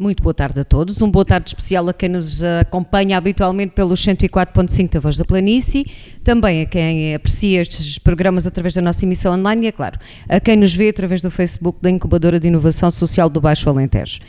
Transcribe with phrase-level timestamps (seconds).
[0.00, 1.02] Muito boa tarde a todos.
[1.02, 5.84] Um boa tarde especial a quem nos acompanha habitualmente pelo 104.5 da Voz da Planície,
[6.24, 10.40] também a quem aprecia estes programas através da nossa emissão online e, é claro, a
[10.40, 14.20] quem nos vê através do Facebook da Incubadora de Inovação Social do Baixo Alentejo.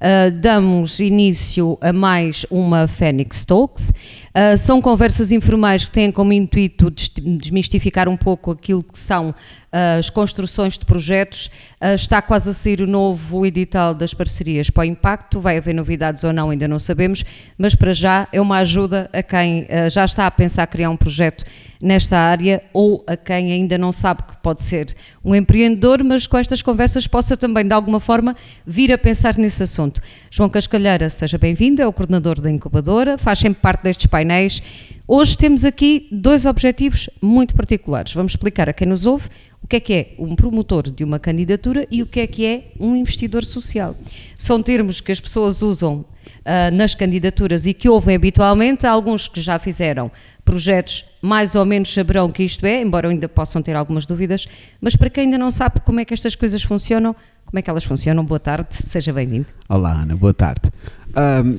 [0.00, 3.90] Uh, damos início a mais uma Fênix Talks.
[3.90, 9.34] Uh, são conversas informais que têm como intuito desmistificar um pouco aquilo que são
[9.70, 11.50] as construções de projetos.
[11.80, 15.74] Ah, está quase a sair o novo edital das parcerias para o impacto, vai haver
[15.74, 17.24] novidades ou não, ainda não sabemos,
[17.56, 20.96] mas para já é uma ajuda a quem ah, já está a pensar criar um
[20.96, 21.44] projeto
[21.82, 24.94] nesta área ou a quem ainda não sabe que pode ser
[25.24, 29.62] um empreendedor, mas com estas conversas possa também de alguma forma vir a pensar nesse
[29.62, 30.00] assunto.
[30.30, 34.62] João Cascalheira, seja bem-vindo, é o coordenador da incubadora, faz sempre parte destes painéis.
[35.08, 38.12] Hoje temos aqui dois objetivos muito particulares.
[38.12, 39.28] Vamos explicar a quem nos ouve
[39.62, 42.46] o que é que é um promotor de uma candidatura e o que é que
[42.46, 43.94] é um investidor social.
[44.36, 46.04] São termos que as pessoas usam
[46.40, 50.10] uh, nas candidaturas e que ouvem habitualmente, alguns que já fizeram
[50.44, 54.46] projetos mais ou menos saberão que isto é, embora ainda possam ter algumas dúvidas,
[54.80, 57.70] mas para quem ainda não sabe como é que estas coisas funcionam, como é que
[57.70, 59.46] elas funcionam, boa tarde, seja bem-vindo.
[59.68, 60.70] Olá Ana, boa tarde.
[61.16, 61.58] Um,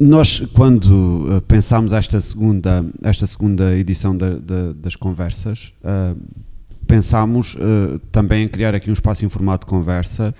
[0.00, 6.18] nós, quando uh, pensámos esta segunda, esta segunda edição da, da, das conversas, uh,
[6.88, 10.34] pensámos uh, também em criar aqui um espaço informado de conversa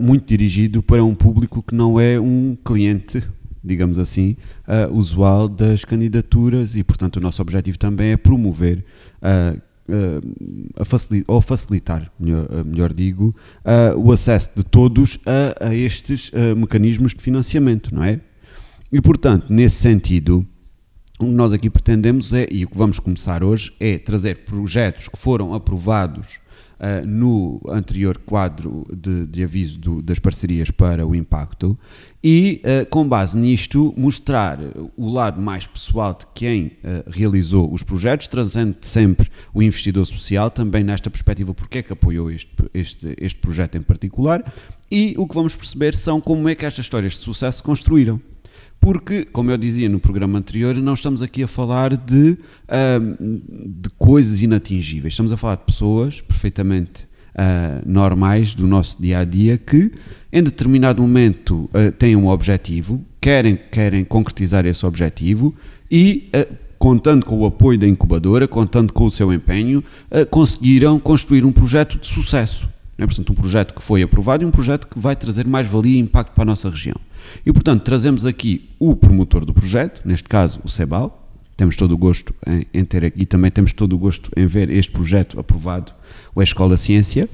[0.00, 3.22] muito dirigido para um público que não é um cliente,
[3.64, 4.36] digamos assim,
[4.68, 8.84] uh, usual das candidaturas e, portanto, o nosso objetivo também é promover
[10.78, 13.34] a facilitar, ou facilitar, melhor, melhor digo,
[13.98, 18.20] o acesso de todos a, a estes mecanismos de financiamento, não é?
[18.90, 20.46] E, portanto, nesse sentido,
[21.18, 25.08] o que nós aqui pretendemos é, e o que vamos começar hoje, é trazer projetos
[25.08, 26.38] que foram aprovados
[26.80, 31.78] uh, no anterior quadro de, de aviso do, das parcerias para o impacto
[32.26, 34.58] e, uh, com base nisto, mostrar
[34.96, 36.72] o lado mais pessoal de quem uh,
[37.06, 42.30] realizou os projetos, trazendo sempre o investidor social, também nesta perspectiva, porque é que apoiou
[42.30, 44.42] este, este, este projeto em particular,
[44.90, 48.18] e o que vamos perceber são como é que estas histórias de sucesso se construíram.
[48.80, 52.38] Porque, como eu dizia no programa anterior, não estamos aqui a falar de,
[52.68, 53.38] uh,
[53.68, 59.24] de coisas inatingíveis, estamos a falar de pessoas perfeitamente uh, normais do nosso dia a
[59.24, 59.92] dia que,
[60.32, 65.54] em determinado momento, uh, têm um objetivo, querem, querem concretizar esse objetivo
[65.90, 66.46] e ah,
[66.78, 69.82] contando com o apoio da incubadora, contando com o seu empenho,
[70.30, 72.68] conseguiram construir um projeto de sucesso.
[72.98, 73.06] É?
[73.06, 75.98] Portanto, um projeto que foi aprovado e um projeto que vai trazer mais valia e
[75.98, 76.96] impacto para a nossa região.
[77.44, 81.23] E, portanto, trazemos aqui o promotor do projeto, neste caso o CEBAL,
[81.56, 84.46] temos todo o gosto em, em, ter aqui, e também temos todo o gosto em
[84.46, 85.92] ver este projeto aprovado,
[86.34, 87.28] o Escola Ciência.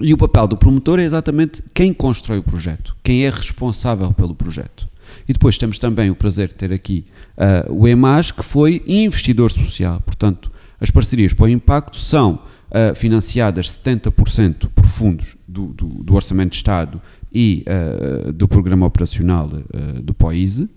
[0.00, 4.34] E o papel do promotor é exatamente quem constrói o projeto, quem é responsável pelo
[4.34, 4.88] projeto.
[5.28, 7.04] E depois temos também o prazer de ter aqui
[7.36, 10.00] uh, o EMAS, que foi investidor social.
[10.00, 16.14] Portanto, as parcerias para o impacto são uh, financiadas 70% por fundos do, do, do,
[16.14, 17.00] Orçamento de Estado
[17.32, 19.48] e uh, do Programa Operacional
[20.02, 20.68] do POISE,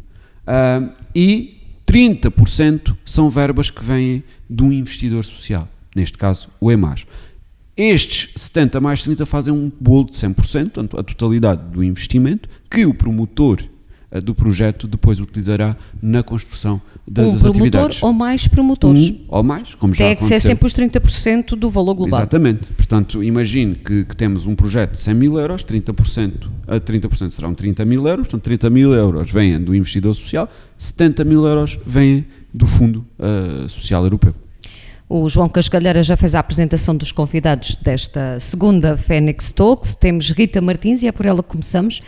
[1.15, 7.05] e 30% são verbas que vêm de um investidor social, neste caso o EMAS.
[7.75, 12.85] Estes 70 mais 30 fazem um bolo de 100%, portanto, a totalidade do investimento que
[12.85, 13.59] o promotor
[14.21, 18.01] do projeto depois utilizará na construção das, um atividades.
[18.03, 19.09] ou mais promotores.
[19.09, 20.35] Um ou mais, como já Tem aconteceu.
[20.35, 22.19] que ser sempre os 30% do valor global.
[22.19, 22.71] Exatamente.
[22.73, 27.53] Portanto, imagine que, que, temos um projeto de 100 mil euros, 30%, a 30% serão
[27.53, 30.47] 30 mil euros, portanto 30 mil euros vêm do investidor social,
[30.77, 34.33] 70 mil euros vêm do Fundo uh, Social Europeu.
[35.09, 39.95] O João Cascalheira já fez a apresentação dos convidados desta segunda Fênix Talks.
[39.95, 42.01] Temos Rita Martins e é por ela que começamos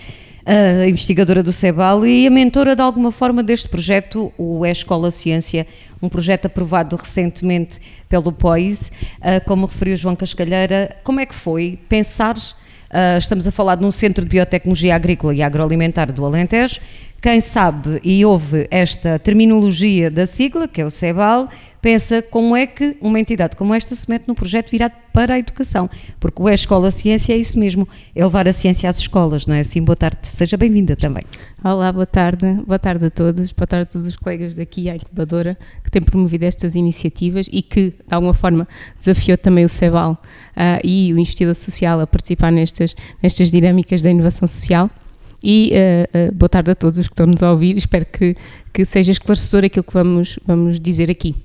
[0.46, 5.66] a investigadora do CEBAL e a mentora de alguma forma deste projeto, o Escola Ciência,
[6.02, 8.92] um projeto aprovado recentemente pelo POIS,
[9.46, 10.96] como referiu João Cascalheira.
[11.04, 12.36] Como é que foi pensar,
[13.18, 16.80] estamos a falar de um centro de biotecnologia agrícola e agroalimentar do Alentejo,
[17.26, 21.50] quem sabe e ouve esta terminologia da sigla, que é o CEBAL,
[21.82, 25.40] pensa como é que uma entidade como esta se mete num projeto virado para a
[25.40, 25.90] educação,
[26.20, 29.62] porque o Escola Ciência é isso mesmo, é levar a ciência às escolas, não é
[29.62, 29.82] assim?
[29.82, 31.24] Boa tarde, seja bem-vinda também.
[31.64, 34.96] Olá, boa tarde, boa tarde a todos, boa tarde a todos os colegas daqui à
[34.96, 38.68] incubadora que têm promovido estas iniciativas e que, de alguma forma,
[39.00, 44.12] desafiou também o CEBAL uh, e o Instituto Social a participar nestas, nestas dinâmicas da
[44.12, 44.92] inovação social.
[45.46, 48.36] E uh, uh, boa tarde a todos os que estão nos a ouvir, espero que,
[48.74, 51.36] que seja esclarecedor aquilo que vamos, vamos dizer aqui.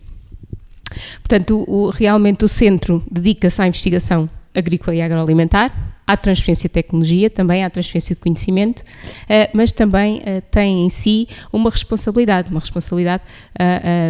[1.18, 7.28] Portanto, o, realmente o centro dedica-se à investigação agrícola e agroalimentar, há transferência de tecnologia,
[7.28, 13.22] também há transferência de conhecimento, uh, mas também tem em si uma responsabilidade, uma responsabilidade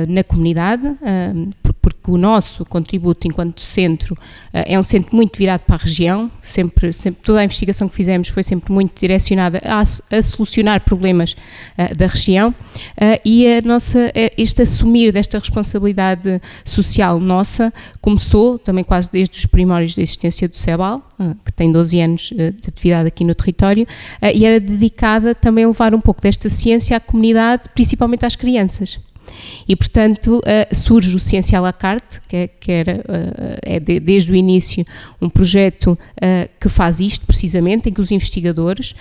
[0.08, 0.86] na comunidade,
[1.82, 4.16] porque o nosso contributo enquanto centro
[4.52, 8.28] é um centro muito virado para a região, sempre, sempre toda a investigação que fizemos
[8.28, 11.36] foi sempre muito direcionada a, a solucionar problemas
[11.96, 12.54] da região
[13.24, 19.94] e a nossa, este assumir desta responsabilidade social nossa começou também quase desde os primórdios
[19.94, 21.02] da existência do CEBAL,
[21.44, 23.86] que tem 12 12 anos eh, de atividade aqui no território,
[24.22, 28.36] eh, e era dedicada também a levar um pouco desta ciência à comunidade, principalmente às
[28.36, 28.98] crianças.
[29.68, 33.80] E, portanto, uh, surge o Ciência à la carte, que, é, que era, uh, é
[33.80, 34.84] de, desde o início
[35.20, 38.94] um projeto uh, que faz isto precisamente, em que os investigadores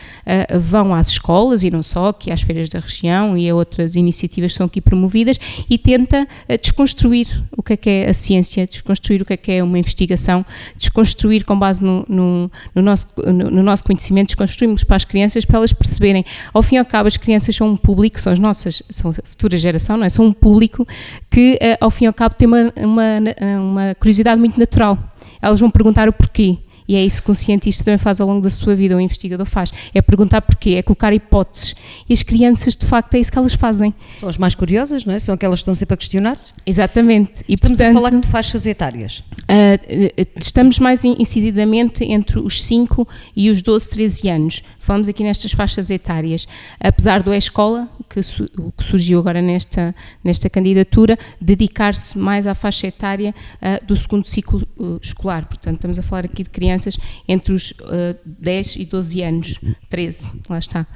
[0.62, 4.54] vão às escolas e não só, que às feiras da região e a outras iniciativas
[4.54, 5.40] são aqui promovidas
[5.70, 6.28] e tenta
[6.62, 9.78] desconstruir o que é que é a ciência, desconstruir o que é que é uma
[9.78, 10.46] investigação,
[10.78, 15.46] desconstruir com base no, no, no nosso, no, no, nosso conhecimento, desconstruímos para as crianças
[15.46, 16.24] para elas perceberem.
[16.54, 19.14] Ao fim e ao cabo, as crianças são um público, são as nossas, são a
[19.14, 20.10] futura geração, não é?
[20.22, 20.88] Um público
[21.30, 24.98] que, uh, ao fim e ao cabo, tem uma, uma, uma curiosidade muito natural.
[25.42, 26.58] Elas vão perguntar o porquê.
[26.90, 29.46] E é isso que um cientista também faz ao longo da sua vida, um investigador
[29.46, 29.72] faz.
[29.94, 31.76] É perguntar porquê, é colocar hipóteses.
[32.10, 33.94] E as crianças, de facto, é isso que elas fazem.
[34.20, 35.20] São as mais curiosas, não é?
[35.20, 36.40] São aquelas que estão sempre a questionar.
[36.66, 37.44] Exatamente.
[37.48, 39.20] E, estamos portanto, a falar de faixas etárias.
[39.20, 44.64] Uh, estamos mais incididamente entre os 5 e os 12, 13 anos.
[44.80, 46.48] Falamos aqui nestas faixas etárias.
[46.80, 49.94] Apesar do E-Escola, que, su que, surgiu agora nesta,
[50.24, 55.46] nesta candidatura, dedicar-se mais à faixa etária uh, do segundo ciclo uh, escolar.
[55.46, 56.79] Portanto, estamos a falar aqui de crianças
[57.28, 59.60] entre os uh, 10 e 12 anos,
[59.90, 60.88] 13, lá está.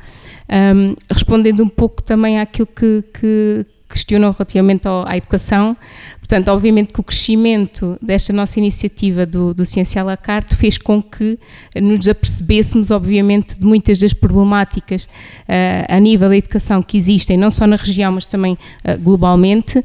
[0.49, 5.77] Um, respondendo um pouco também àquilo que, que questionam relativamente ao, à educação.
[6.19, 10.77] Portanto, obviamente que o crescimento desta nossa iniciativa do, do Ciência à la carte fez
[10.77, 11.37] com que
[11.75, 17.51] nos apercebêssemos, obviamente, de muitas das problemáticas uh, a nível da educação que existem, não
[17.51, 19.83] só na região, mas também uh, globalmente, uh,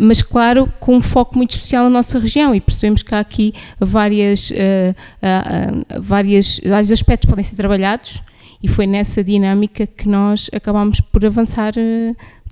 [0.00, 3.52] mas, claro, com um foco muito especial na nossa região e percebemos que há aqui
[3.78, 4.52] várias,
[6.00, 8.22] várias, vários aspectos podem ser trabalhados
[8.62, 11.72] e foi nessa dinâmica que nós acabámos por avançar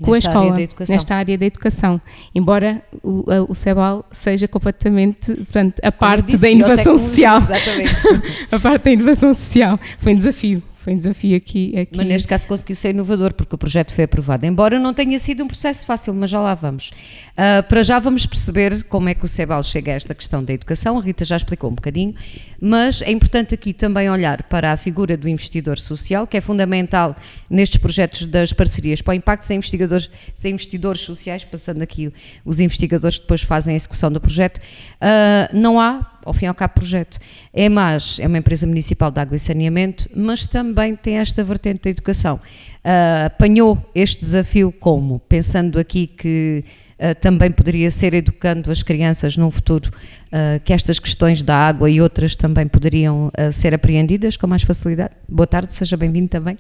[0.01, 2.01] com nesta a escola, área nesta área da educação.
[2.35, 7.39] Embora o, o CEBAL seja completamente portanto, a parte disse, da inovação social.
[7.39, 7.95] Exatamente.
[8.51, 9.79] a parte da inovação social.
[9.99, 11.97] Foi um desafio foi um desafio aqui, aqui.
[11.97, 14.47] Mas neste caso conseguiu ser inovador, porque o projeto foi aprovado.
[14.47, 16.91] Embora não tenha sido um processo fácil, mas já lá vamos.
[17.33, 20.53] Uh, para já vamos perceber como é que o CEBAL chega a esta questão da
[20.53, 20.97] educação.
[20.97, 22.15] A Rita já explicou um bocadinho,
[22.61, 27.17] mas é importante aqui também olhar para a figura do investidor social, que é fundamental
[27.51, 32.13] nestes projetos das parcerias para o impacto, sem investigadores, sem investidores sociais, passando aqui
[32.45, 36.49] os investigadores que depois fazem a execução do projeto, uh, não há ao fim e
[36.49, 37.19] ao cabo, projeto.
[37.53, 41.83] É mais, é uma empresa municipal de água e saneamento, mas também tem esta vertente
[41.85, 42.37] da educação.
[42.37, 45.19] Uh, apanhou este desafio como?
[45.21, 46.65] Pensando aqui que
[46.99, 51.91] uh, também poderia ser educando as crianças num futuro, uh, que estas questões da água
[51.91, 55.15] e outras também poderiam ser apreendidas com mais facilidade.
[55.29, 56.59] Boa tarde, seja bem-vindo também.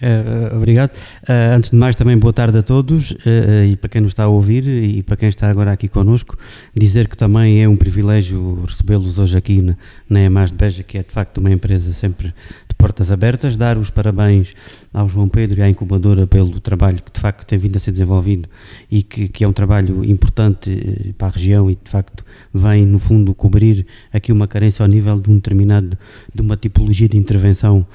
[0.00, 0.90] Uh, obrigado.
[1.22, 4.24] Uh, antes de mais, também boa tarde a todos uh, e para quem nos está
[4.24, 6.38] a ouvir e para quem está agora aqui connosco,
[6.74, 9.76] dizer que também é um privilégio recebê-los hoje aqui na,
[10.08, 12.32] na EMAS de Beja, que é de facto uma empresa sempre
[12.80, 14.54] portas abertas, dar os parabéns
[14.92, 17.92] ao João Pedro e à incubadora pelo trabalho que de facto tem vindo a ser
[17.92, 18.48] desenvolvido
[18.90, 22.24] e que, que é um trabalho importante para a região e de facto
[22.54, 25.96] vem no fundo cobrir aqui uma carência ao nível de um determinado,
[26.34, 27.86] de uma tipologia de intervenção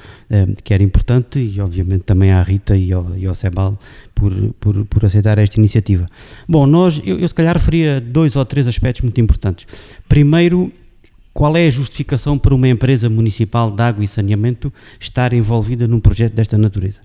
[0.64, 3.78] que era importante e obviamente obviamente também à Rita e ao, e ao Sebal
[4.14, 6.10] por, por, por aceitar esta iniciativa.
[6.48, 9.68] Bom, nós, eu, eu se calhar referia dois ou três aspectos muito importantes.
[10.08, 10.72] Primeiro,
[11.36, 16.00] qual é a justificação para uma empresa municipal de água e saneamento estar envolvida num
[16.00, 17.02] projeto desta natureza?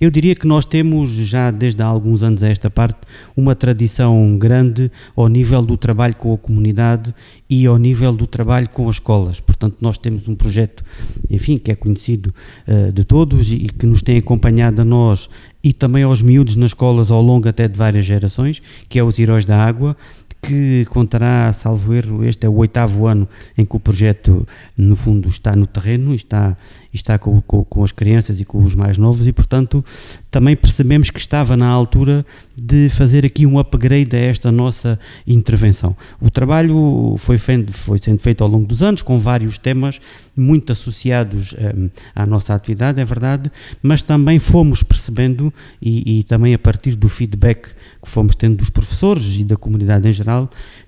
[0.00, 3.00] Eu diria que nós temos já desde há alguns anos a esta parte
[3.36, 7.12] uma tradição grande ao nível do trabalho com a comunidade
[7.50, 9.40] e ao nível do trabalho com as escolas.
[9.40, 10.84] Portanto, nós temos um projeto,
[11.28, 12.32] enfim, que é conhecido
[12.68, 15.28] uh, de todos e que nos tem acompanhado a nós
[15.62, 19.18] e também aos miúdos nas escolas ao longo até de várias gerações, que é os
[19.18, 19.96] Heróis da Água,
[20.44, 24.46] que contará, salvo erro, este é o oitavo ano em que o projeto,
[24.76, 26.56] no fundo, está no terreno, está,
[26.92, 29.84] está com, com, com, as crianças e com os mais novos, e, portanto,
[30.32, 35.96] também percebemos que estava na altura de fazer aqui um upgrade a esta nossa intervenção.
[36.20, 40.00] O trabalho foi, feito, foi sendo feito ao longo dos anos, com vários temas
[40.36, 43.48] muito associados um, à nossa atividade, é verdade,
[43.80, 47.68] mas também fomos percebendo, e, e também a partir do feedback
[48.02, 50.31] que fomos tendo dos professores e da comunidade em geral,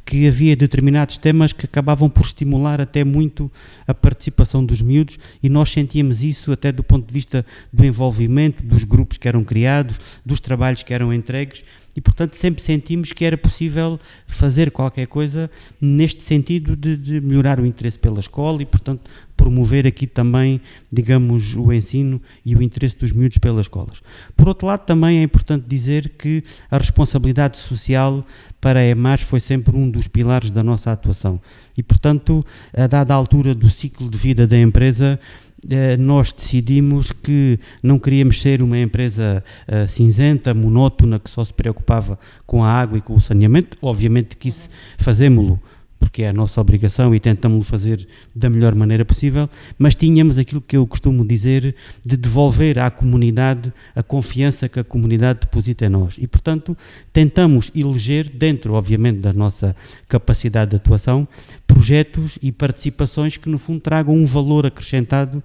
[0.04, 3.50] que havia determinados temas que acabavam por estimular até muito
[3.86, 8.62] a participação dos miúdos e nós sentíamos isso até do ponto de vista do envolvimento,
[8.64, 11.64] dos grupos que eram criados, dos trabalhos que eram entregues
[11.96, 17.60] e, portanto, sempre sentimos que era possível fazer qualquer coisa neste sentido de, de, melhorar
[17.60, 20.60] o interesse pela escola e, portanto, promover aqui também,
[20.92, 24.02] digamos, o ensino e o interesse dos miúdos pelas escolas.
[24.36, 28.24] Por outro lado, também é importante dizer que a responsabilidade social
[28.60, 31.40] para a EMAS foi sempre um dos pilares da nossa atuação.
[31.76, 32.44] E, portanto,
[32.76, 35.18] a dada altura do ciclo de vida da empresa,
[35.98, 42.18] nós decidimos que não queríamos ser uma empresa uh, cinzenta, monótona, que só se preocupava
[42.46, 43.76] com a água e com o saneamento.
[43.80, 44.68] Obviamente que isso
[44.98, 45.60] fazemos-lo
[46.04, 50.60] porque é a nossa obrigação e tentamos fazer da melhor maneira possível, mas tínhamos aquilo
[50.60, 55.88] que eu costumo dizer de devolver à comunidade a confiança que a comunidade deposita em
[55.88, 56.16] nós.
[56.18, 56.76] E, portanto,
[57.12, 59.74] tentamos eleger, dentro, obviamente, da nossa
[60.06, 61.26] capacidade de atuação,
[61.74, 65.42] projetos e participações que, no fundo, tragam um valor acrescentado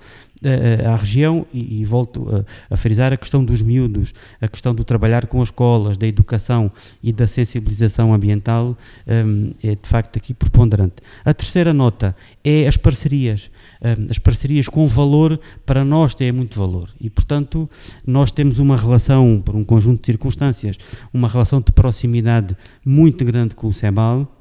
[0.86, 2.27] à região e, e volto
[2.69, 6.07] a, a, frisar a questão dos miúdos, a questão do trabalhar com as escolas, da
[6.07, 6.71] educação
[7.03, 10.95] e da sensibilização ambiental um, é de facto aqui preponderante.
[11.25, 13.50] A terceira nota é as parcerias.
[13.81, 17.69] Um, as parcerias com valor para nós têm muito valor e, portanto,
[18.05, 20.77] nós temos uma relação, por um conjunto de circunstâncias,
[21.12, 22.55] uma relação de proximidade
[22.86, 24.38] muito grande com o CEBAL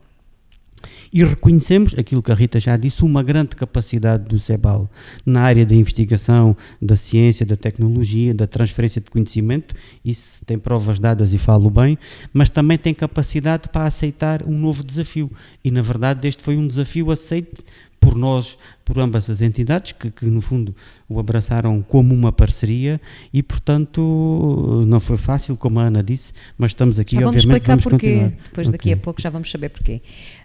[1.13, 4.91] e reconhecemos, aquilo que a Rita já disse, uma grande capacidade do CEBAL
[5.25, 10.99] na área da investigação, da ciência, da tecnologia, da transferência de conhecimento, isso tem provas
[10.99, 11.99] dadas e falo bem,
[12.33, 15.31] mas também tem capacidade para aceitar um novo desafio.
[15.65, 17.63] E, na verdade, este foi um desafio aceito
[18.01, 20.75] por nós, por ambas as entidades, que, que, no fundo
[21.09, 23.01] o abraçaram como uma parceria
[23.33, 27.63] e, portanto, não foi fácil, como a Ana disse, mas estamos aqui, já vamos obviamente,
[27.63, 28.13] explicar vamos porquê.
[28.15, 28.45] continuar.
[28.45, 28.93] Depois, daqui okay.
[28.93, 30.01] a pouco, já vamos saber porquê.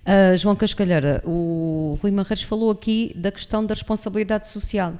[0.06, 4.94] Uh, João Cascalheira, o Rui Marreiros falou aqui da questão da responsabilidade social.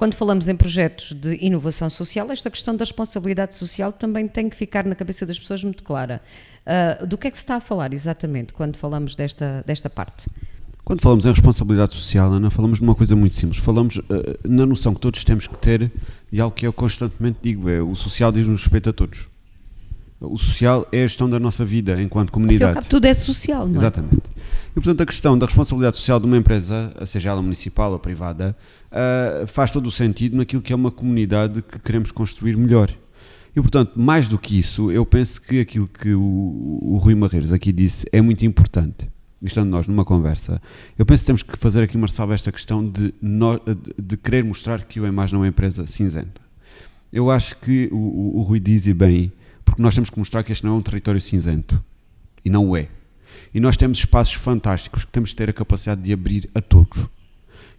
[0.00, 4.56] Quando falamos em projetos de inovação social, esta questão da responsabilidade social também tem que
[4.56, 6.22] ficar na cabeça das pessoas muito clara.
[6.64, 10.26] Uh, do que é que se está a falar exatamente quando falamos desta, desta parte?
[10.84, 13.60] Quando falamos em responsabilidade social, Ana, falamos de uma coisa muito simples.
[13.60, 14.02] Falamos uh,
[14.44, 15.90] na noção que todos temos que ter
[16.32, 19.28] de algo que eu constantemente digo: é o social diz-nos respeito a todos.
[20.20, 22.74] O social é a gestão da nossa vida enquanto comunidade.
[22.74, 23.78] Cabo, tudo é social, não é?
[23.78, 24.22] Exatamente.
[24.70, 28.54] E, portanto, a questão da responsabilidade social de uma empresa, seja ela municipal ou privada,
[28.92, 32.90] uh, faz todo o sentido naquilo que é uma comunidade que queremos construir melhor.
[33.56, 37.52] E, portanto, mais do que isso, eu penso que aquilo que o, o Rui Marreiros
[37.52, 39.08] aqui disse é muito importante
[39.48, 40.60] estando nós numa conversa,
[40.98, 43.14] eu penso que temos que fazer aqui uma ressalva esta questão de,
[43.98, 46.40] de, querer mostrar que o EMAS não é uma empresa cinzenta.
[47.12, 49.32] Eu acho que o, o, o Rui diz e bem,
[49.64, 51.82] porque nós temos que mostrar que este não é um território cinzento.
[52.44, 52.88] E não o é.
[53.52, 57.08] E nós temos espaços fantásticos que temos que ter a capacidade de abrir a todos.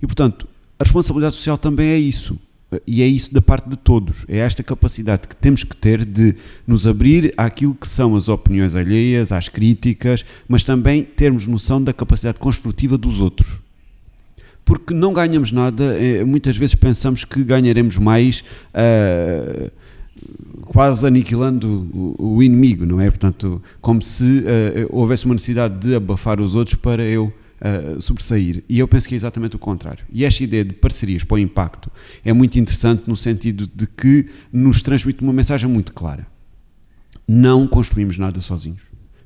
[0.01, 2.39] E, portanto, a responsabilidade social também é isso
[2.87, 4.25] e é isso da parte de todos.
[4.27, 6.35] É esta capacidade que temos que ter de
[6.65, 11.93] nos abrir àquilo que são as opiniões alheias, às críticas, mas também termos noção da
[11.93, 13.59] capacidade construtiva dos outros.
[14.63, 18.41] Porque não ganhamos nada, eh, muitas vezes pensamos que ganharemos mais
[18.73, 19.71] uh,
[20.65, 23.09] quase aniquilando o, o, inimigo, não é?
[23.09, 28.63] Portanto, como se uh, houvesse uma necessidade de abafar os outros para eu uh, sobressair.
[28.67, 30.03] E eu penso que é exatamente o contrário.
[30.11, 31.91] E esta ideia de parcerias para o impacto
[32.25, 36.25] é muito interessante no sentido de que nos transmite uma mensagem muito clara.
[37.27, 38.81] Não construímos nada sozinhos.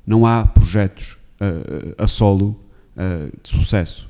[0.06, 2.60] Não há projetos uh, a solo
[2.96, 4.08] uh, de sucesso.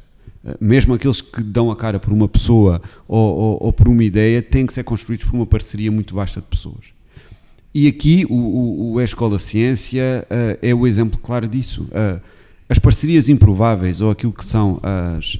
[0.59, 4.43] Mesmo aqueles que dão a cara por uma pessoa ou, ou, ou por uma ideia,
[4.43, 6.93] têm que ser construídos por uma parceria muito vasta de pessoas.
[7.73, 11.83] E aqui o, o, o Escola Ciência uh, é o exemplo claro disso.
[11.91, 12.21] Uh,
[12.67, 15.39] as parcerias improváveis ou aquilo que são as,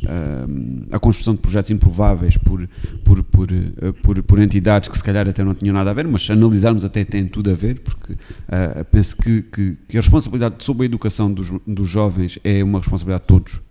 [0.92, 2.68] a, a construção de projetos improváveis por,
[3.04, 6.08] por, por, eh, por, por, entidades que se calhar até não tinham nada a ver,
[6.08, 10.64] mas analisarmos até tem tudo a ver, porque uh, penso que, que, que, a responsabilidade
[10.64, 13.62] sobre a educação dos, dos jovens é uma responsabilidade de todos.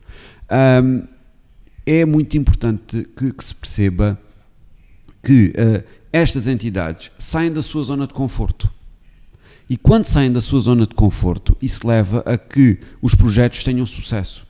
[1.86, 4.18] É muito importante que, que se perceba
[5.22, 5.52] que
[6.12, 8.70] estas entidades saem da sua zona de conforto
[9.68, 13.86] e quando saem da sua zona de conforto, isso leva a que os projetos tenham
[13.86, 14.46] sucesso.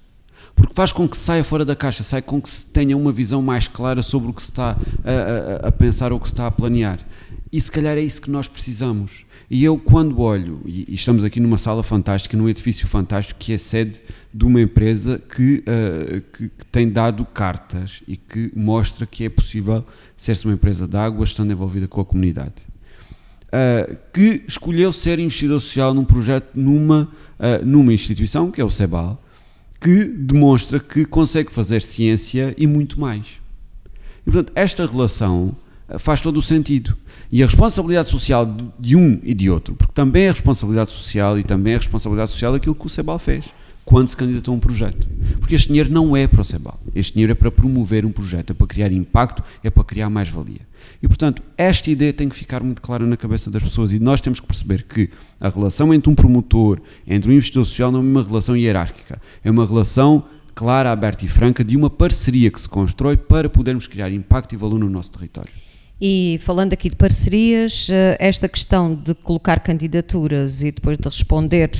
[0.54, 3.42] Porque faz com que saia fora da caixa, sai com que se tenha uma visão
[3.42, 6.34] mais clara sobre o que se está a, a, a pensar ou o que se
[6.34, 6.98] está a planear.
[7.52, 9.24] E se calhar é isso que nós precisamos.
[9.50, 13.52] E eu, quando olho, e, e estamos aqui numa sala fantástica, num edifício fantástico, que
[13.52, 14.00] é sede
[14.32, 19.28] de uma empresa que, uh, que, que, tem dado cartas e que mostra que é
[19.28, 19.84] possível
[20.16, 22.54] ser-se uma empresa de água estando envolvida com a comunidade.
[23.54, 27.08] Uh, que escolheu ser investidor social num projeto numa,
[27.38, 29.20] uh, numa instituição, que é o CEBAL,
[29.80, 33.40] que demonstra que consegue fazer ciência e muito mais.
[34.26, 35.54] E, portanto, esta relação
[35.98, 36.96] faz todo o sentido.
[37.30, 41.42] E a responsabilidade social de um e de outro, porque também é responsabilidade social e
[41.42, 43.46] também é responsabilidade social aquilo que o CEBAL fez
[43.84, 45.06] quando se candidatou a um projeto.
[45.38, 46.80] Porque este dinheiro não é para o CEBAL.
[46.94, 50.28] Este dinheiro é para promover um projeto, é para criar impacto, é para criar mais
[50.28, 50.60] valia.
[51.02, 54.20] E, portanto, esta ideia tem que ficar muito clara na cabeça das pessoas e nós
[54.20, 55.10] temos que perceber que
[55.40, 59.20] a relação entre um promotor, entre um investidor social, não é uma relação hierárquica.
[59.42, 60.24] É uma relação
[60.54, 64.56] clara, aberta e franca de uma parceria que se constrói para podermos criar impacto e
[64.56, 65.63] valor no nosso território.
[66.00, 71.70] E falando aqui de parcerias, eh, esta questão de colocar candidaturas e depois de responder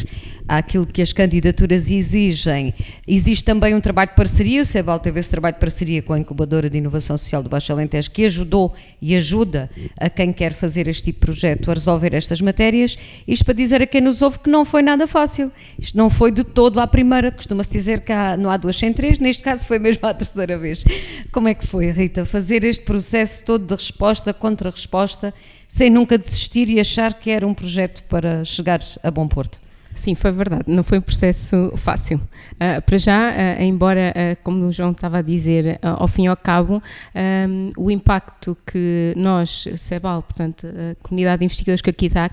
[0.47, 2.75] àquilo que as candidaturas exigem.
[3.09, 6.19] Existe também um trabalho de parceria, o CEBAL teve esse trabalho de parceria com a
[6.19, 10.87] Incubadora de Inovação Social do Baixo Alentejo, que ajudou e ajuda a quem quer fazer
[10.87, 12.99] este tipo de projeto a resolver estas matérias.
[13.27, 15.51] Isto para dizer a quem nos ouve que não foi nada fácil.
[15.79, 18.93] Isto não foi de todo à primeira, costuma-se dizer que há, não há duas sem
[18.93, 20.85] três, neste caso foi mesmo à terceira vez.
[21.33, 24.04] Como é que foi, Rita, fazer este processo todo de resposta,
[24.39, 25.33] contra-resposta,
[25.69, 29.61] sem nunca desistir e achar que era um projeto para chegar a bom porto?
[29.95, 30.65] Sim, foi verdade.
[30.67, 32.19] Não foi um processo fácil.
[32.55, 36.27] Uh, para já, uh, embora, uh, como o João estava a dizer, ao fim e
[36.27, 36.83] ao cabo,
[37.15, 42.29] um, o impacto que nós, CEBAL, portanto, a comunidade de investigadores que aqui está,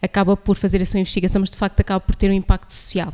[0.00, 3.12] acaba por fazer a sua investigação, mas de facto acaba por ter um impacto social.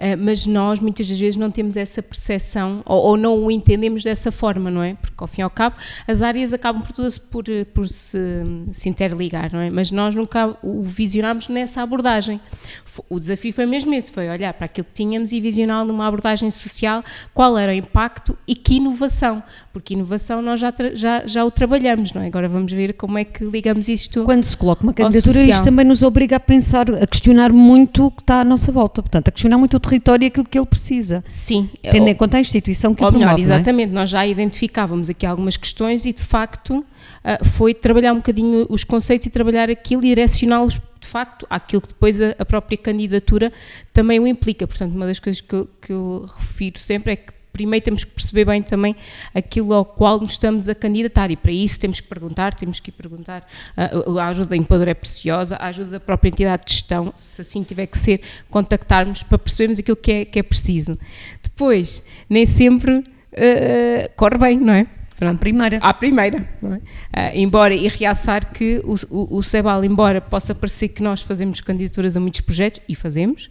[0.00, 4.02] Uh, mas nós muitas das vezes não temos essa percepção ou, ou, não o entendemos
[4.02, 4.94] dessa forma, não é?
[4.94, 5.76] Porque ao fim e ao cabo
[6.08, 8.18] as áreas acabam por todas por, por se,
[8.72, 9.68] se interligar, não é?
[9.68, 12.40] Mas nós nunca o visionámos nessa abordagem.
[13.10, 16.50] O desafio foi mesmo esse, foi olhar para aquilo que tínhamos e visionar numa abordagem
[16.50, 17.04] social
[17.34, 22.12] qual era o impacto e que inovação, porque inovação nós já, já, já o trabalhamos,
[22.12, 22.26] não é?
[22.26, 25.84] Agora vamos ver como é que ligamos isto Quando se coloca uma candidatura, isto também
[25.84, 29.30] nos obriga a pensar, a questionar muito o que está à nossa volta, portanto, a
[29.30, 31.24] questionar muito o território e aquilo que ele precisa.
[31.26, 31.68] Sim.
[31.82, 33.42] Tendo em conta a instituição que ou promove, melhor, é?
[33.42, 33.94] exatamente, é?
[33.94, 36.84] nós já identificávamos aqui algumas questões e de facto
[37.24, 41.82] ah, foi trabalhar um bocadinho os conceitos e trabalhar aquilo e direcioná-los de facto àquilo
[41.82, 43.52] que depois a, própria candidatura
[43.92, 44.66] também o implica.
[44.66, 48.10] Portanto, uma das coisas que eu, que eu refiro sempre é que primeiro temos que
[48.10, 48.96] perceber bem também
[49.34, 52.90] aquilo ao qual nos estamos a candidatar e para isso temos que perguntar, temos que
[52.90, 57.12] perguntar, uh, a ajuda da empadora é preciosa, a ajuda da própria entidade de gestão,
[57.16, 60.98] se assim tiver que ser, contactarmos para percebermos aquilo que é, que é preciso.
[61.42, 64.86] Depois, nem sempre uh, corre bem, não é?
[65.20, 65.36] Pronto.
[65.36, 65.76] À primeira.
[65.82, 66.48] À primeira.
[66.62, 66.66] É?
[66.66, 66.80] Uh,
[67.34, 72.16] embora, e realçar que o, o, o CEBAL, embora possa parecer que nós fazemos candidaturas
[72.16, 73.50] a muitos projetos, e fazemos,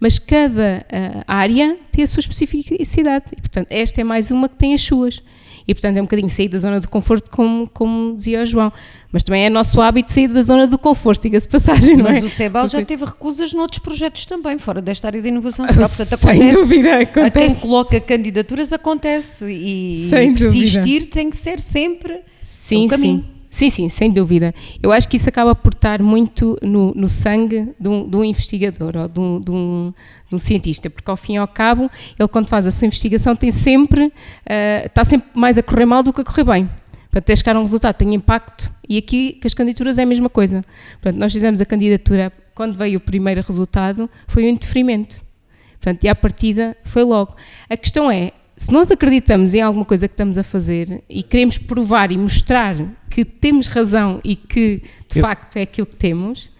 [0.00, 3.26] mas cada uh, área tem a sua especificidade.
[3.36, 5.22] E, portanto, esta é mais uma que tem as suas.
[5.66, 8.72] E, portanto, é um bocadinho sair da zona do conforto, como, como dizia o João.
[9.12, 12.20] Mas também é nosso hábito sair da zona do conforto, diga-se passagem, não Mas é?
[12.22, 15.88] Mas o CEBAL já teve recusas noutros projetos também, fora desta área de inovação social.
[15.88, 17.26] Portanto, acontece, Sem dúvida, acontece.
[17.26, 19.52] A quem coloca candidaturas acontece.
[19.52, 21.06] E, Sem persistir dúvida.
[21.12, 23.18] tem que ser sempre sim, o caminho.
[23.18, 23.41] Sim.
[23.52, 24.54] Sim, sim, sem dúvida.
[24.82, 28.24] Eu acho que isso acaba por estar muito no, no sangue de um, de um,
[28.24, 29.94] investigador ou de um, de, um,
[30.30, 33.36] de um, cientista, porque ao fim e ao cabo, ele quando faz a sua investigação
[33.36, 36.70] tem sempre, uh, está sempre mais a correr mal do que a correr bem.
[37.10, 40.06] Para até chegar a um resultado tem impacto e aqui com as candidaturas é a
[40.06, 40.64] mesma coisa.
[40.92, 45.20] Portanto, nós fizemos a candidatura, quando veio o primeiro resultado, foi um interferimento.
[45.72, 47.36] Portanto, e à partida foi logo.
[47.68, 51.58] A questão é, se nós acreditamos em alguma coisa que estamos a fazer e queremos
[51.58, 52.76] provar e mostrar
[53.10, 55.22] que temos razão e que de Eu...
[55.22, 56.50] facto é aquilo que temos,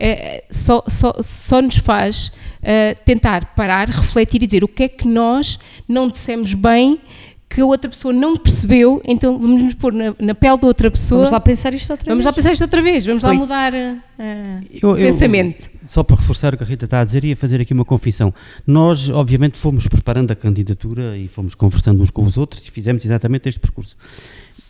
[0.00, 4.88] é, só, só, só nos faz uh, tentar parar, refletir e dizer o que é
[4.88, 5.58] que nós
[5.88, 7.00] não dissemos bem
[7.48, 10.90] que a outra pessoa não percebeu, então vamos nos pôr na, na pele da outra
[10.90, 11.20] pessoa.
[11.20, 12.24] Vamos lá pensar isto outra vamos vez.
[12.24, 13.30] Vamos lá pensar isto outra vez, vamos Foi.
[13.30, 15.62] lá mudar uh, o pensamento.
[15.62, 17.84] Eu, só para reforçar o que a Rita está a dizer, ia fazer aqui uma
[17.84, 18.32] confissão.
[18.66, 23.04] Nós, obviamente, fomos preparando a candidatura e fomos conversando uns com os outros e fizemos
[23.04, 23.96] exatamente este percurso.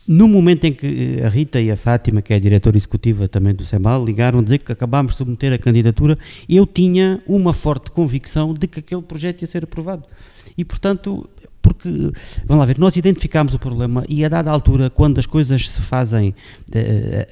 [0.06, 3.54] No momento em que a Rita e a Fátima, que é a diretora executiva também
[3.54, 6.16] do SEMAL, ligaram a dizer que acabámos de submeter a candidatura,
[6.48, 10.04] eu tinha uma forte convicção de que aquele projeto ia ser aprovado.
[10.56, 11.28] E, portanto,
[11.68, 11.90] porque,
[12.46, 15.82] vamos lá ver, nós identificámos o problema e a dada altura, quando as coisas se
[15.82, 16.34] fazem uh,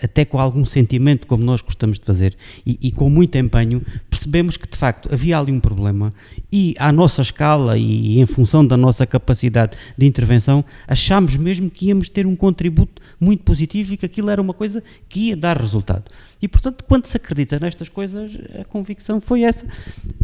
[0.02, 4.58] até com algum sentimento, como nós gostamos de fazer, e, e, com muito empenho, percebemos
[4.58, 6.12] que de facto havia ali um problema
[6.52, 11.86] e à nossa escala e em função da nossa capacidade de intervenção, achámos mesmo que
[11.86, 15.58] íamos ter um contributo muito positivo e que aquilo era uma coisa que ia dar
[15.58, 16.04] resultado.
[16.46, 19.66] E, portanto, quando se acredita nestas coisas, a convicção foi essa.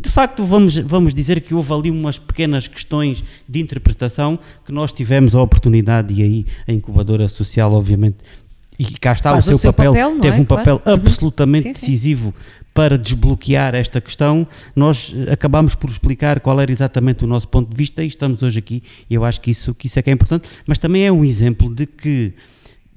[0.00, 4.92] De facto, vamos, vamos dizer que houve ali umas pequenas questões de interpretação que nós
[4.92, 8.18] tivemos a oportunidade, e aí a incubadora social, obviamente,
[8.78, 10.40] e cá está Faz o seu, o seu papel, papel, teve é?
[10.40, 10.96] um papel Claro.
[11.00, 11.06] Uhum.
[11.06, 11.80] absolutamente Sim, sim.
[11.80, 12.32] decisivo
[12.72, 14.46] para desbloquear esta questão.
[14.76, 18.44] Nós eh, acabámos por explicar qual era exatamente o nosso ponto de vista e estamos
[18.44, 18.80] hoje aqui
[19.10, 21.24] e eu acho que isso, que isso é que é importante, mas também é um
[21.24, 22.32] exemplo de que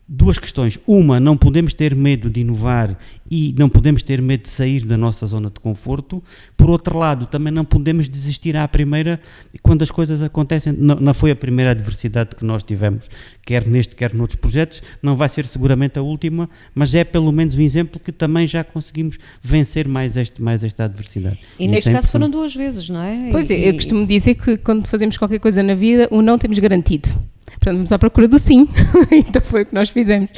[0.07, 0.79] duas questões.
[0.87, 2.97] Uma, não podemos ter medo de inovar
[3.29, 6.23] e não podemos ter medo de sair da nossa zona de conforto.
[6.55, 9.19] Por outro lado, também não podemos desistir à primeira
[9.61, 10.73] quando as coisas acontecem.
[10.73, 13.09] Não, não foi a primeira adversidade que nós tivemos,
[13.45, 14.83] quer neste, quer noutros projetos.
[15.01, 18.63] Não vai ser seguramente a última, mas é pelo menos um exemplo que também já
[18.63, 21.39] conseguimos vencer mais, este, mais esta adversidade.
[21.59, 23.29] E neste isso é caso foram duas vezes, não é?
[23.31, 26.37] Pois é, E- eu costumo dizer que quando fazemos qualquer coisa na vida, o não
[26.37, 27.09] temos garantido.
[27.45, 28.67] Portanto, vamos à procura do sim.
[29.11, 30.29] então foi o que nós fizemos.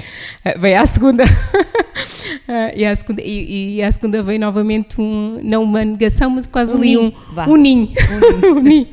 [0.46, 1.24] Uh, veio à segunda.
[1.24, 6.46] Uh, e, à segunda e, e à segunda veio novamente um, não uma negação, mas
[6.46, 7.14] quase Um ali ninho,
[7.48, 7.90] um, um ninho.
[8.48, 8.88] Um ninho.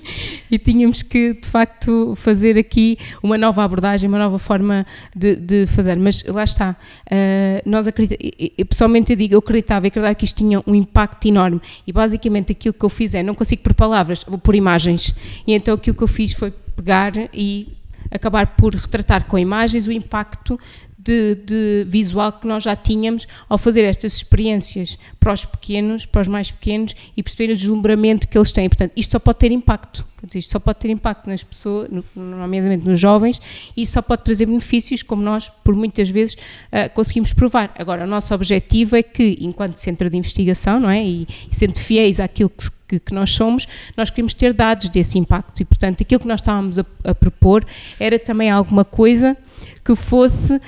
[0.50, 5.66] E tínhamos que, de facto, fazer aqui uma nova abordagem, uma nova forma de, de
[5.66, 5.98] fazer.
[5.98, 6.74] Mas lá está.
[7.06, 8.32] Uh, nós acreditamos,
[8.68, 11.60] pessoalmente eu digo, eu acreditava, eu acreditava que isto tinha um impacto enorme.
[11.86, 15.14] E basicamente aquilo que eu fiz é, não consigo por palavras, vou por imagens.
[15.46, 17.68] E então aquilo que eu fiz foi pegar e
[18.10, 20.58] acabar por retratar com imagens o impacto
[21.04, 26.22] de, de, visual que nós já tínhamos ao fazer estas experiências para os pequenos, para
[26.22, 28.68] os mais pequenos e perceber o deslumbramento que eles têm.
[28.68, 30.06] Portanto, isto só pode ter impacto.
[30.34, 33.38] Isto só pode ter impacto nas pessoas, no, nomeadamente nos jovens,
[33.76, 37.74] e só pode trazer benefícios, como nós, por muitas vezes, uh, conseguimos provar.
[37.78, 41.04] Agora, o nosso objetivo é que, enquanto centro de investigação, não é?
[41.04, 45.18] E, e sendo fiéis àquilo que que, que, nós somos, nós queremos ter dados desse
[45.18, 47.66] impacto e, portanto, aquilo que nós estávamos a, a propor
[47.98, 49.36] era também alguma coisa
[49.84, 50.60] que fosse,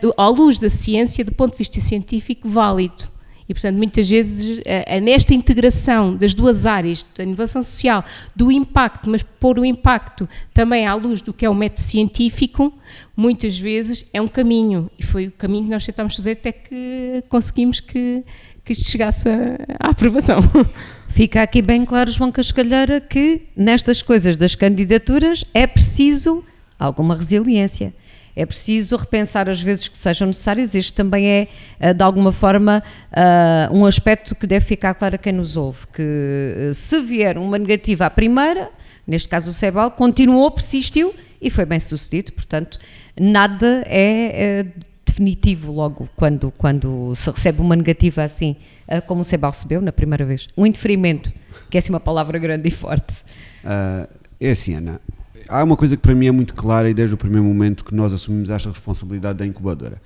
[0.00, 3.14] do, à luz da ciência, do ponto de vista científico, válido.
[3.48, 8.02] E, portanto, muitas vezes, uh, nesta integração das duas áreas, da inovação social,
[8.34, 12.72] do impacto, mas pôr o impacto também à luz do que é o método científico,
[13.14, 14.90] muitas vezes é um caminho.
[14.98, 18.24] E foi o caminho que nós tentámos fazer até que conseguimos que,
[18.64, 19.28] que isto chegasse
[19.78, 20.38] à aprovação.
[21.08, 26.42] Fica aqui bem claro, João Cascalheira, que nestas coisas das candidaturas é preciso
[26.78, 27.94] alguma resiliência.
[28.36, 30.74] É preciso repensar as vezes que sejam necessárias.
[30.74, 31.26] Este também
[31.80, 32.82] é, de alguma forma,
[33.72, 38.06] um aspecto que deve ficar claro a quem nos ouve: que se vier uma negativa
[38.06, 38.70] à primeira,
[39.06, 42.32] neste caso o Sebal, continuou, persistiu e foi bem sucedido.
[42.32, 42.78] Portanto,
[43.20, 44.66] nada é, é
[45.06, 48.56] definitivo logo quando, quando se recebe uma negativa assim,
[49.06, 50.48] como o Sebal recebeu na primeira vez.
[50.56, 51.32] Um indeferimento,
[51.70, 53.22] que é assim uma palavra grande e forte.
[53.62, 54.08] Uh,
[54.40, 55.00] é assim, Ana.
[55.48, 57.94] Há uma coisa que para mim é muito clara e desde o primeiro momento que
[57.94, 60.00] nós assumimos esta responsabilidade da incubadora.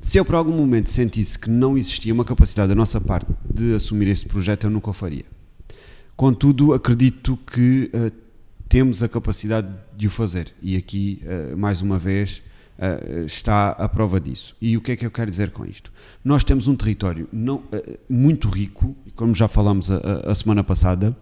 [0.00, 3.74] Se eu por algum momento sentisse que não existia uma capacidade da nossa parte de
[3.74, 5.24] assumir esse projeto, eu nunca o faria.
[6.14, 8.12] Contudo, acredito que uh,
[8.68, 12.42] temos a capacidade de o fazer e aqui, uh, mais uma vez,
[12.76, 14.56] Uh, está a prova disso.
[14.60, 15.92] E o que é que eu quero dizer com isto?
[16.24, 17.62] Nós temos um território não,
[18.10, 21.16] muito rico, como já falámos a, a, semana passada,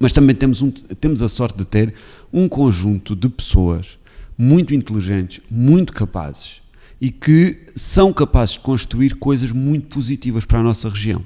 [0.00, 1.94] mas também temos, um, temos a sorte de ter
[2.32, 3.98] um conjunto de pessoas
[4.36, 6.62] muito inteligentes, muito capazes
[7.00, 11.24] e que são capazes de construir coisas muito positivas para a nossa região.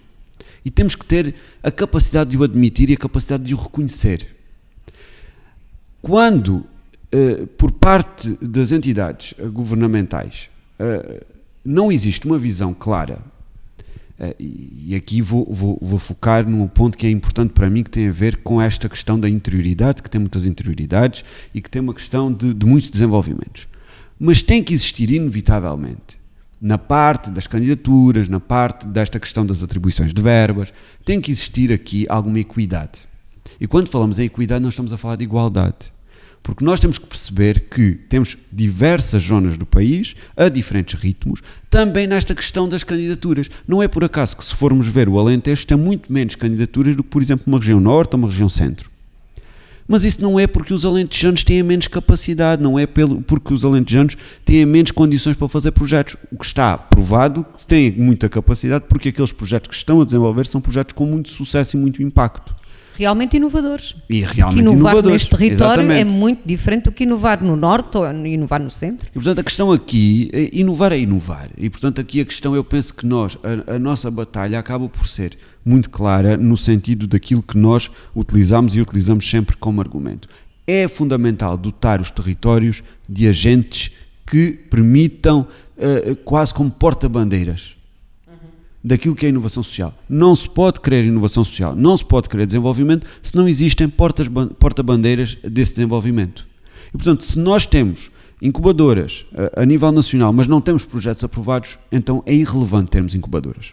[0.64, 4.26] E temos que ter a capacidade de o admitir e a capacidade de o reconhecer.
[6.02, 6.64] Quando
[7.14, 10.50] Uh, por parte das entidades governamentais
[10.80, 11.24] uh,
[11.64, 13.20] não existe uma visão clara,
[14.40, 17.90] e, e aqui vou, vou, vou, focar num ponto que é importante para mim, que
[17.90, 21.24] tem a ver com esta questão da interioridade, que tem muitas interioridades
[21.54, 23.68] e que tem uma questão de, de muitos desenvolvimentos.
[24.18, 26.18] Mas tem que existir, inevitavelmente,
[26.60, 30.72] na parte das candidaturas, na parte desta questão das atribuições de verbas,
[31.04, 33.06] tem que existir aqui alguma equidade.
[33.60, 35.92] E quando falamos em equidade, nós estamos a falar de igualdade.
[36.46, 42.06] Porque nós temos que perceber que temos diversas zonas do país, a diferentes ritmos, também
[42.06, 43.50] nesta questão das candidaturas.
[43.66, 47.02] Não é por acaso que, se formos ver o Alentejo, tem muito menos candidaturas do
[47.02, 48.88] que, por exemplo, uma região norte ou uma região centro.
[49.88, 53.64] Mas isso não é porque os alentejanos têm menos capacidade, não é pelo, porque os
[53.64, 56.16] alentejanos têm menos condições para fazer projetos.
[56.30, 60.46] O que está provado que têm muita capacidade porque aqueles projetos que estão a desenvolver
[60.46, 62.54] são projetos com muito sucesso e muito impacto
[62.96, 63.94] realmente inovadores.
[64.08, 65.12] E realmente que inovar inovadores.
[65.12, 66.00] neste território Exatamente.
[66.00, 69.08] é muito diferente do que inovar no norte ou inovar no centro.
[69.10, 71.50] E portanto a questão aqui, é inovar é inovar.
[71.56, 73.36] E portanto aqui a questão, eu penso que nós,
[73.68, 78.74] a, a, nossa batalha acaba por ser muito clara no sentido daquilo que nós utilizamos
[78.74, 80.28] e utilizamos sempre como argumento.
[80.66, 83.92] É fundamental dotar os territórios de agentes
[84.26, 85.46] que permitam,
[85.78, 87.75] uh, quase como porta-bandeiras,
[88.86, 89.92] daquilo que é inovação social.
[90.08, 95.36] Não se pode querer inovação social, não se pode querer desenvolvimento se não existem porta-bandeiras
[95.42, 96.46] desse desenvolvimento.
[96.88, 101.80] E, portanto, se nós temos incubadoras a, a nível nacional, mas não temos projetos aprovados,
[101.90, 103.72] então é irrelevante termos incubadoras.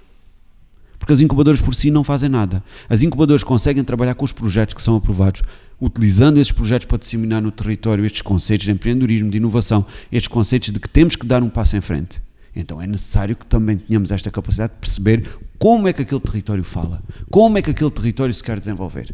[0.98, 2.64] Porque as incubadoras por si não fazem nada.
[2.90, 5.44] As incubadoras conseguem trabalhar com os projetos que são aprovados,
[5.80, 10.72] utilizando esses projetos para disseminar no território estes conceitos de empreendedorismo, de inovação, estes conceitos
[10.72, 12.20] de que temos que dar um passo em frente.
[12.56, 16.64] Então é necessário que também tenhamos esta capacidade de perceber como é que aquele território
[16.64, 19.14] fala, como é que aquele território se quer desenvolver.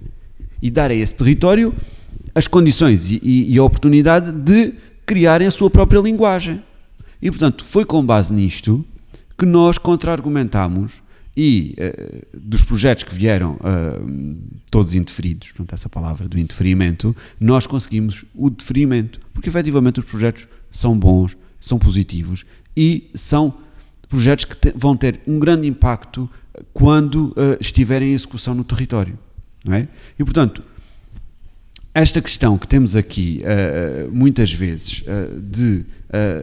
[0.62, 1.74] E dar a esse território
[2.36, 4.74] as condições e, e, e a oportunidade de
[5.06, 6.62] criarem a sua própria linguagem.
[7.22, 8.86] E portanto, foi com base nisto
[9.38, 11.02] que nós contra-argumentámos
[11.36, 14.38] e uh, dos projetos que vieram uh,
[14.70, 20.48] todos indeferidos, portanto, essa palavra do indeferimento, nós conseguimos o deferimento, porque efetivamente os projetos
[20.70, 22.46] são bons, são positivos
[22.80, 23.54] e são
[24.08, 26.30] projetos que te, vão ter um grande impacto
[26.74, 29.20] quando uh, estiverem em execução no território.
[29.66, 29.88] Não é?
[30.18, 30.64] E portanto,
[31.94, 33.42] esta questão que temos aqui
[34.10, 35.04] muitas vezes
[35.44, 35.84] de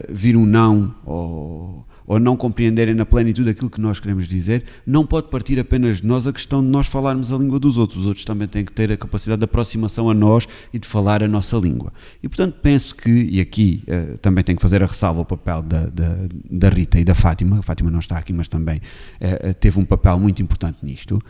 [0.09, 5.05] vir um não ou ou não compreenderem na plenitude aquilo que nós queremos dizer, não
[5.05, 7.99] pode partir apenas de nós a questão de nós falarmos a língua dos outros.
[7.99, 11.21] Os outros também têm que ter a capacidade de aproximação a nós e de falar
[11.21, 11.91] a nossa língua.
[12.23, 15.61] E portanto penso que, e aqui uh, também tenho que fazer a ressalva ao papel
[15.61, 16.15] da, da,
[16.49, 19.85] da, Rita e da Fátima, a Fátima não está aqui, mas também uh, teve um
[19.85, 21.21] papel muito importante nisto,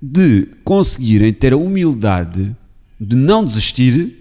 [0.00, 2.54] de conseguirem ter a humildade
[3.00, 4.14] de não desistir,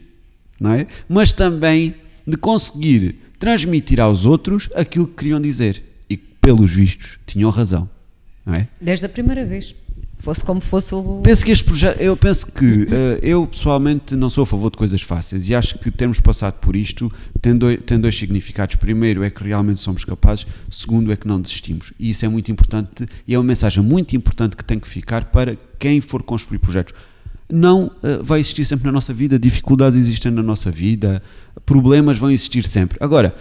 [0.57, 0.87] não é?
[1.09, 1.93] mas também
[2.25, 5.83] de conseguir transmitir aos outros aquilo que queriam dizer.
[6.09, 7.89] E pelos vistos, tinham razão.
[8.45, 8.67] Não é?
[8.79, 9.75] Desde a primeira vez.
[10.19, 11.21] Fosse como fosse o.
[11.23, 11.99] Penso que este projeto.
[11.99, 12.65] Eu penso que.
[12.65, 16.55] Uh, eu pessoalmente não sou a favor de coisas fáceis e acho que termos passado
[16.55, 18.75] por isto tem dois, tem dois significados.
[18.75, 21.93] Primeiro é que realmente somos capazes, segundo é que não desistimos.
[21.99, 25.25] E isso é muito importante e é uma mensagem muito importante que tem que ficar
[25.25, 26.93] para quem for construir projetos
[27.49, 31.21] não uh, vai existir sempre na nossa vida, dificuldades existem na nossa vida,
[31.65, 32.97] problemas vão existir sempre.
[33.01, 33.33] Agora,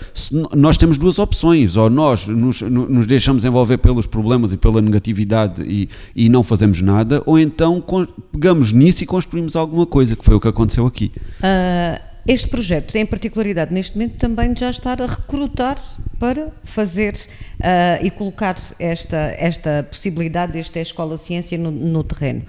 [0.56, 5.62] nós temos duas opções, ou nós nos, nos, deixamos envolver pelos problemas e pela negatividade
[5.62, 7.84] e, e não fazemos nada, ou então
[8.32, 11.12] pegamos nisso e construímos alguma coisa, que foi o que aconteceu aqui.
[11.40, 15.78] Uh, este projeto tem particularidade neste momento também de já estar a recrutar
[16.18, 22.42] para fazer uh, e colocar esta, esta possibilidade desta Escola Ciência no, no terreno.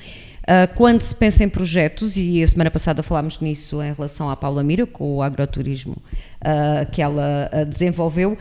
[0.45, 4.35] Uh, quando se pensa em projetos, e a semana passada falámos nisso em relação à
[4.35, 8.37] Paula Mira, com o agroturismo uh, que ela uh, desenvolveu,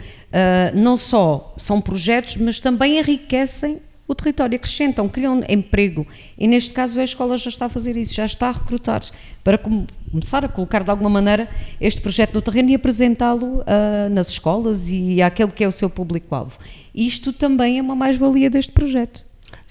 [0.75, 6.05] não só são projetos, mas também enriquecem o território, acrescentam, criam emprego.
[6.37, 9.01] E neste caso a escola já está a fazer isso, já está a recrutar
[9.45, 11.49] para com começar a colocar de alguma maneira
[11.81, 13.65] este projeto no terreno e apresentá-lo
[14.11, 16.59] nas escolas e àquele que é o seu público-alvo.
[16.93, 19.25] Isto também é uma mais-valia deste projeto.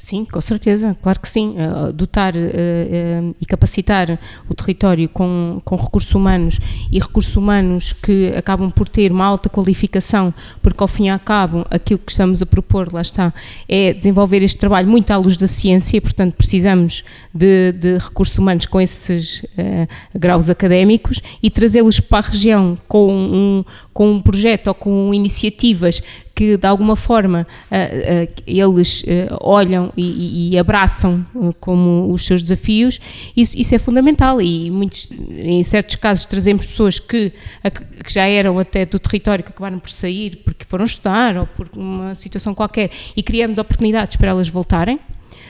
[0.03, 1.55] Sim, com certeza, claro que sim.
[1.55, 6.59] Uh, dotar uh, uh, e capacitar o território com, com recursos humanos
[6.91, 11.17] e recursos humanos que acabam por ter uma alta qualificação, porque ao fim e ao
[11.17, 13.33] cabo aquilo que estamos a propor, lá está,
[13.69, 18.37] é desenvolver este trabalho muito à luz da ciência, e, portanto precisamos de, de recursos
[18.37, 19.45] humanos com esses
[20.13, 23.63] graus académicos e trazê-los para a região com um,
[23.93, 26.01] com um projeto ou com iniciativas
[26.35, 31.25] que de alguma forma uh, uh, eles uh, olham e, e abraçam
[31.59, 32.99] como os seus desafios,
[33.35, 37.31] isso, isso, é fundamental e muitos, em certos casos trazemos pessoas que,
[38.03, 41.69] que, já eram até do território que acabaram por sair porque foram estudar ou por
[41.75, 44.99] uma situação qualquer e criamos oportunidades para elas voltarem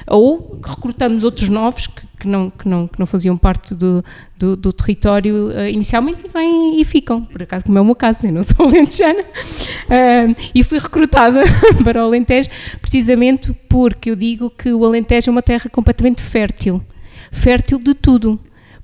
[0.08, 4.04] ou recrutamos outros novos que, que, não, que, não, que não faziam parte do,
[4.38, 7.96] do, do território uh, inicialmente e vêm e ficam, por acaso como é o meu
[7.96, 9.22] caso, eu não sou alentejana.
[9.22, 11.42] Uh, e fui recrutada
[11.84, 12.50] para o Alentejo
[12.82, 16.82] precisamente porque eu digo que o Alentejo é uma terra completamente fértil,
[17.32, 18.40] fértil de tudo,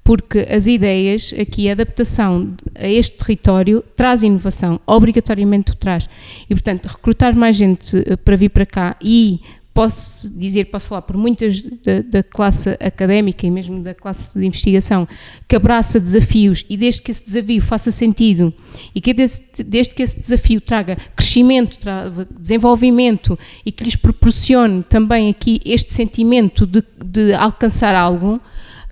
[0.09, 6.09] porque as ideias aqui, a adaptação a este território traz inovação, obrigatoriamente o traz.
[6.49, 9.39] E, portanto, recrutar mais gente eh, para vir para cá e
[9.79, 14.45] posso dizer, posso falar por muitas da, da, classe académica e mesmo da classe de
[14.45, 15.07] investigação
[15.47, 18.53] que abraça desafios e desde que esse desafio faça sentido
[18.93, 25.29] e que desde, que esse desafio traga crescimento, traga desenvolvimento e que lhes proporcione também
[25.29, 28.41] aqui este sentimento de, de alcançar algo,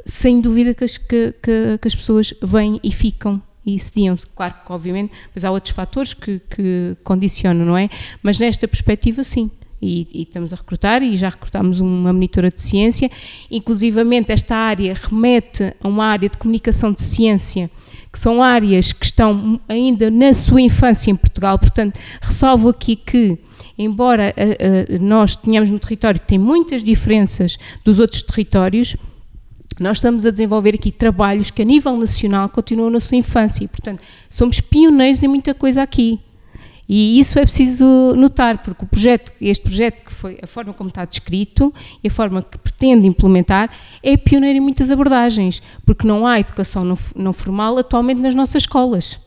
[0.06, 4.26] sem dúvida que as, que, que, que as pessoas vêm e ficam e cediam-se.
[4.28, 7.90] Claro que, obviamente, mas há outros fatores que, que condicionam, não é?
[8.24, 12.60] Mas nesta perspectiva, sim e, e, estamos a recrutar e já recrutámos uma monitora de
[12.60, 13.10] ciência.
[13.50, 17.70] Inclusivamente, esta área remete a uma área de comunicação de ciência,
[18.12, 21.60] que são áreas que estão ainda na sua infância em Portugal.
[21.60, 23.38] Portanto, ressalvo aqui que,
[23.78, 28.96] embora uh, uh, nós tenhamos no território que tem muitas diferenças dos outros territórios,
[29.80, 34.02] nós estamos a desenvolver aqui trabalhos que a nível nacional continuam na sua infância portanto,
[34.28, 36.20] somos pioneiros em muita coisa aqui.
[36.90, 40.88] E isso é preciso notar, porque o projeto, este projeto que foi a forma como
[40.88, 43.70] está descrito e a forma que pretende implementar
[44.02, 48.64] é pioneiro em muitas abordagens, porque não há educação não, não formal atualmente nas nossas
[48.64, 49.20] escolas.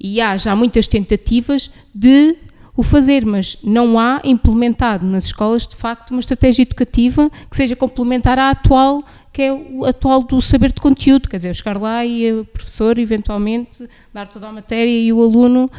[0.00, 2.36] E há já muitas tentativas de
[2.76, 7.76] o fazer, mas não há implementado nas escolas, de facto, uma estratégia educativa que seja
[7.76, 12.04] complementar à atual, que é o atual do saber de conteúdo, quer dizer, chegar lá
[12.04, 15.70] e o professor, eventualmente, dar toda a matéria e o aluno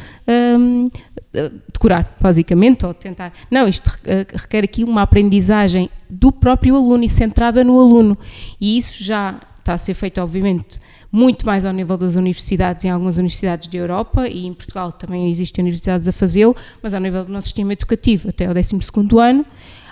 [0.58, 0.88] um,
[1.70, 3.32] decorar, basicamente, ou tentar.
[3.50, 3.90] Não, isto
[4.34, 8.16] requer aqui uma aprendizagem do próprio aluno e centrada no aluno.
[8.58, 12.90] E isso já está a ser feito, obviamente, muito mais ao nível das universidades, em
[12.90, 17.24] algumas universidades da Europa e em Portugal também existem universidades a fazê-lo, mas ao nível
[17.24, 19.44] do nosso sistema educativo, até ao 12º ano,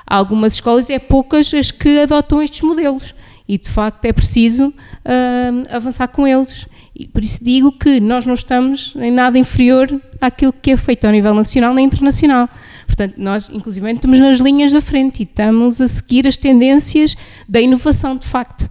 [0.06, 3.14] há algumas escolas, é poucas as que adotam estes modelos
[3.50, 6.68] e de facto é preciso uh, avançar com eles.
[6.94, 9.88] E por isso digo que nós não estamos em nada inferior
[10.20, 12.48] àquilo que é feito ao nível nacional nem internacional.
[12.86, 17.16] Portanto, nós, inclusive, estamos nas linhas da frente e estamos a seguir as tendências
[17.48, 18.70] da inovação, de facto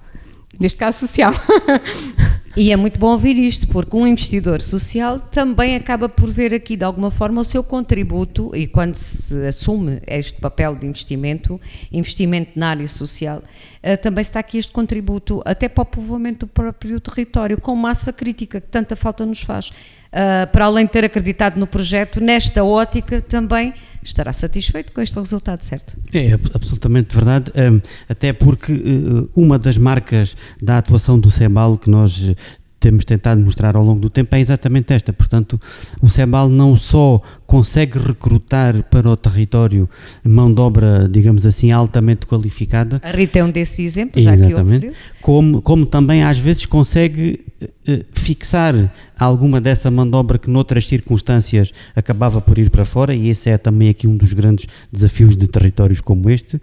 [0.57, 1.33] neste caso social.
[2.57, 6.75] E é muito bom ouvir isto, porque um investidor social também acaba por ver aqui
[6.75, 12.51] de alguma forma o seu contributo, e quando se assume este papel de investimento, investimento
[12.55, 13.43] na área social,
[13.83, 18.11] eh, também está aqui este contributo até para o povoamento do próprio território, com massa
[18.11, 19.71] crítica que tanta falta nos faz.
[20.11, 25.17] Uh, para além de ter acreditado no projeto, nesta ótica também estará satisfeito com este
[25.19, 25.97] resultado, certo?
[26.11, 31.89] É absolutamente verdade, um, até porque uh, uma das marcas da atuação do CEBAL que
[31.89, 32.33] nós
[32.79, 35.11] temos tentado mostrar ao longo do tempo é exatamente esta.
[35.11, 35.59] Portanto,
[36.01, 39.89] o CEBAL não só consegue recrutar para o território
[40.23, 43.01] mão de obra, digamos assim, altamente qualificada.
[43.03, 47.43] A Rita é um desses exemplos, já exatamente, que como, como também às vezes consegue
[47.61, 53.15] uh, fixar alguma dessa mão de obra que noutras circunstâncias acabava por ir para fora
[53.15, 56.55] e esse é também aqui um dos grandes desafios de territórios como este.
[56.55, 56.61] Uh,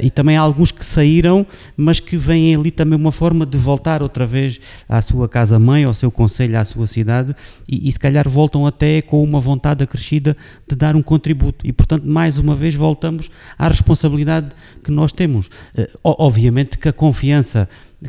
[0.00, 1.44] e também há alguns que saíram
[1.76, 5.92] mas que vêm ali também uma forma de voltar outra vez à sua casa-mãe, ao
[5.92, 7.34] seu conselho, à sua cidade
[7.68, 11.66] e, e se calhar voltam até com uma vontade acrescida de dar um contributo.
[11.66, 14.50] E portanto mais uma vez voltamos à responsabilidade
[14.82, 15.46] que nós temos.
[15.46, 17.68] Uh, obviamente que a confiança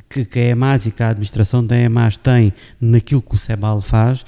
[0.09, 4.21] que, a EMAS e que a administração da EMAS tem naquilo que o CEBAL faz
[4.21, 4.25] uh,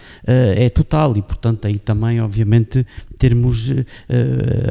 [0.55, 1.15] é total.
[1.15, 2.85] E, portanto, aí também, obviamente,
[3.17, 3.85] termos uh,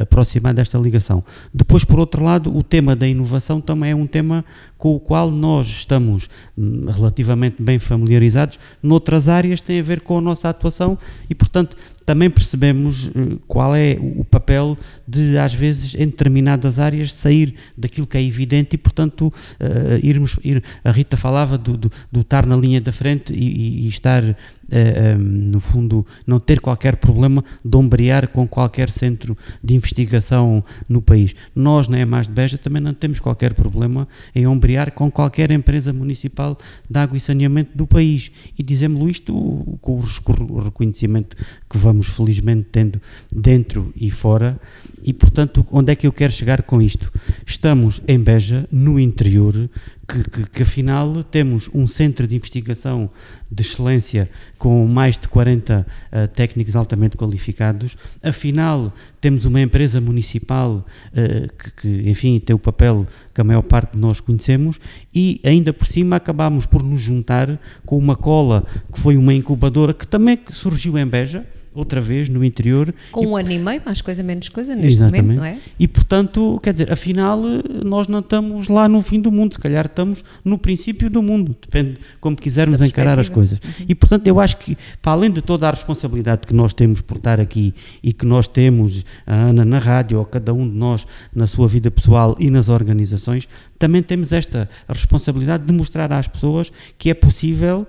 [0.01, 1.23] aproximado esta ligação.
[1.53, 4.45] Depois, por outro lado, o tema da inovação também é um tema
[4.77, 10.17] com o qual nós estamos hum, relativamente bem familiarizados, noutras áreas tem a ver com
[10.17, 10.97] a nossa atuação
[11.29, 17.13] e, portanto, também percebemos uh, qual é o papel de, às vezes, em determinadas áreas,
[17.13, 20.37] sair daquilo que é evidente e, portanto, uh, irmos.
[20.43, 24.23] Ir, a Rita falava do, do, do, estar na linha da frente e, e estar,
[24.71, 30.63] uh, um, no fundo, não ter qualquer problema de ombrear com qualquer centro de investigação
[30.87, 31.35] no país.
[31.55, 35.91] Nós, na EMAS de Beja, também não temos qualquer problema em ombrear com qualquer empresa
[35.93, 36.57] municipal
[36.89, 38.31] de água e saneamento do país.
[38.57, 39.33] E dizemos isto
[39.81, 41.35] com o reconhecimento
[41.69, 44.59] que vamos felizmente tendo dentro e fora.
[45.03, 47.11] E portanto, onde é que eu quero chegar com isto?
[47.45, 49.69] Estamos em Beja, no interior,
[50.13, 53.09] que, que, que, afinal temos um centro de investigação
[53.51, 60.85] de excelência com mais de 40 uh, técnicos altamente qualificados, afinal temos uma empresa municipal
[60.85, 64.79] uh, que, que, enfim, tem o papel que a maior parte de nós conhecemos
[65.13, 69.95] e ainda por cima acabamos por nos juntar com uma cola que foi uma incubadora
[69.95, 72.93] que também surgiu em Beja, outra vez no interior.
[73.11, 75.21] Com um ano e meio, mais coisa, menos coisa, neste exatamente.
[75.21, 75.57] momento, não é?
[75.79, 77.41] E portanto, quer dizer, afinal,
[77.83, 81.55] nós não estamos lá no fim do mundo, se calhar estamos no princípio do mundo,
[81.61, 83.59] depende como quisermos encarar as coisas.
[83.59, 83.85] Uhum.
[83.89, 87.17] E portanto, eu acho que, para além de toda a responsabilidade que nós temos por
[87.17, 91.05] estar aqui e que nós temos, a Ana na rádio, ou cada um de nós
[91.33, 96.71] na sua vida pessoal e nas organizações, também temos esta responsabilidade de mostrar às pessoas
[96.97, 97.85] que é possível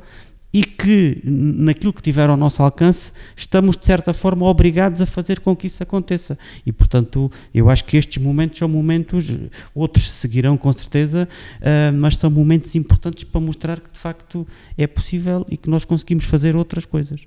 [0.55, 5.41] e que, naquilo que tiver ao nosso alcance, estamos de certa forma obrigados a fazer
[5.41, 6.39] com que isso aconteça.
[6.65, 9.35] E, portanto, eu acho que estes momentos são momentos,
[9.75, 14.47] outros seguirão com certeza, uh, mas são momentos importantes para mostrar que de facto
[14.79, 17.27] é possível e que nós conseguimos fazer outras coisas.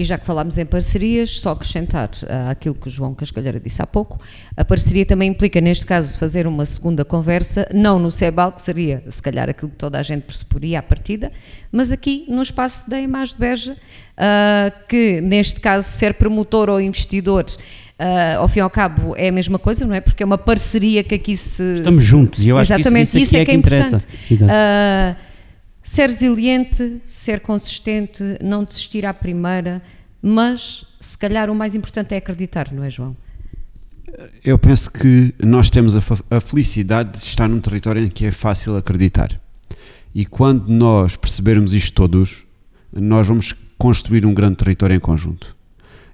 [0.00, 3.82] E já que falámos em parcerias, só acrescentar uh, aquilo que o João Cascalheira disse
[3.82, 4.18] há pouco,
[4.56, 9.04] a parceria também implica, neste caso, fazer uma segunda conversa, não no CEBAL, que seria,
[9.10, 11.30] se calhar, aquilo que toda a gente pressuporia à partida,
[11.70, 16.80] mas aqui no espaço da Imagem de Beja, uh, que neste caso ser promotor ou
[16.80, 17.44] investidor
[18.00, 20.00] Uh, ao fim e ao cabo é a mesma coisa, não é?
[20.00, 21.62] Porque é uma parceria que aqui se.
[21.74, 23.74] Estamos juntos e eu acho Exatamente, que isso, isso, isso é, é, que é, que
[23.74, 24.06] é importante.
[25.82, 29.82] Ser resiliente, ser consistente, não desistir à primeira,
[30.22, 33.16] mas se calhar o mais importante é acreditar, não é, João?
[34.44, 36.00] Eu penso que nós temos a,
[36.36, 39.40] a felicidade de estar num território em que é fácil acreditar.
[40.14, 42.42] E quando nós percebermos isto todos,
[42.92, 45.56] nós vamos construir um grande território em conjunto.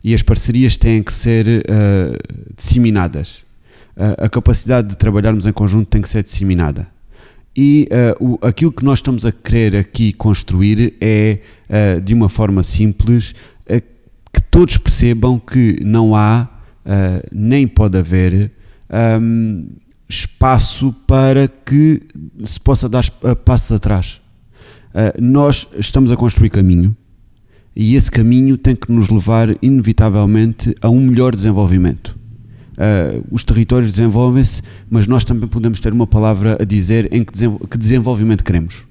[0.05, 3.45] E as parcerias têm que ser uh, disseminadas.
[3.97, 6.87] Uh, a capacidade de trabalharmos em conjunto tem que ser disseminada.
[7.57, 7.89] E
[8.21, 11.41] uh, o, aquilo que nós estamos a querer aqui construir é,
[12.05, 13.35] de uma forma simples,
[14.33, 16.49] que todos percebam que não há,
[17.33, 18.53] nem pode haver,
[19.21, 19.67] um,
[20.09, 22.03] espaço para que
[22.39, 23.11] se possa dar
[23.45, 24.21] passos atrás.
[25.19, 26.95] nós estamos a construir caminho
[27.77, 32.19] e esse caminho tem que nos levar, inevitavelmente, a um melhor desenvolvimento.
[32.77, 37.33] Uh, os territórios desenvolvem-se, mas nós também podemos ter uma palavra a dizer em que,
[37.71, 38.87] que desenvolvimento queremos.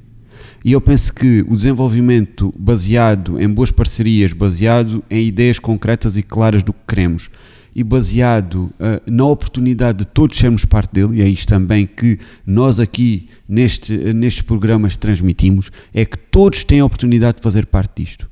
[0.64, 6.24] E eu penso que o desenvolvimento baseado em boas parcerias, baseado em ideias concretas e
[6.24, 7.30] claras do que queremos,
[7.76, 12.18] e baseado uh, na oportunidade de todos sermos parte dele, e é isto também que
[12.48, 18.02] nós aqui neste, nestes programas transmitimos, é que todos têm a oportunidade de fazer parte
[18.04, 18.28] disto.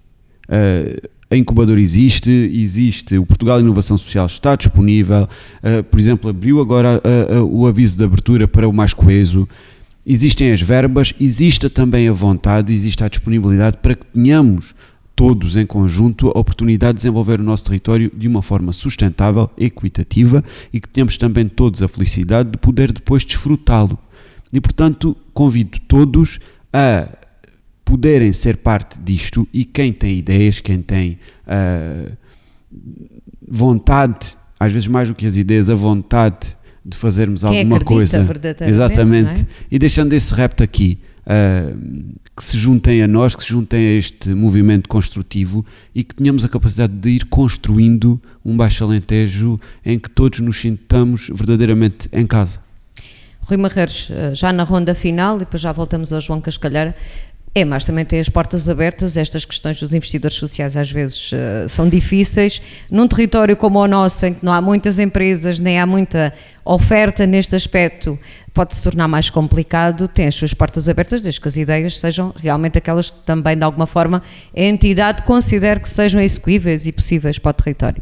[0.50, 6.62] Uh, a incubadora existe, existe, o Portugal Inovação Social está disponível, uh, por exemplo, abriu
[6.62, 9.48] agora uh, o aviso de abertura para o Mais Coeso,
[10.06, 14.76] existem as verbas, existe também a vontade, existe a disponibilidade para que tenhamos
[15.16, 20.44] todos em conjunto a oportunidade de desenvolver o nosso território de uma forma sustentável, equitativa
[20.72, 23.98] e que tenhamos também todos a felicidade de poder depois desfrutá-lo.
[24.52, 26.40] E portanto, convido todos
[26.72, 27.08] a
[27.84, 31.18] poderem ser parte disto e quem tem ideias, quem tem
[31.48, 32.18] uh,
[33.48, 36.56] vontade, às vezes mais do que as ideias, a vontade
[36.86, 38.26] de fazermos quem alguma coisa.
[38.62, 39.42] Exatamente.
[39.42, 39.46] É?
[39.72, 43.98] E deixando esse repto aqui, uh, que se juntem a nós, que se juntem a
[43.98, 50.00] este movimento construtivo e que tenhamos a capacidade de ir construindo um Baixo Alentejo em
[50.00, 52.60] que todos nos sintamos verdadeiramente em casa.
[53.42, 56.96] Rui Marreiros, ah, já na ronda final, e depois já voltamos ao João Cascalheira,
[57.56, 59.16] é, mas também tem as portas abertas.
[59.16, 62.60] Estas questões dos investidores sociais às vezes uh, são difíceis.
[62.90, 66.34] Num território como o nosso, em que não há muitas empresas, nem há muita
[66.66, 68.18] oferta neste aspecto,
[68.56, 70.08] pode se tornar mais complicado.
[70.08, 73.64] Tem as suas portas abertas, desde que as ideias sejam realmente aquelas que também, de
[73.64, 74.24] alguma forma,
[74.56, 78.02] a entidade considere que sejam execuíveis e possíveis para o território.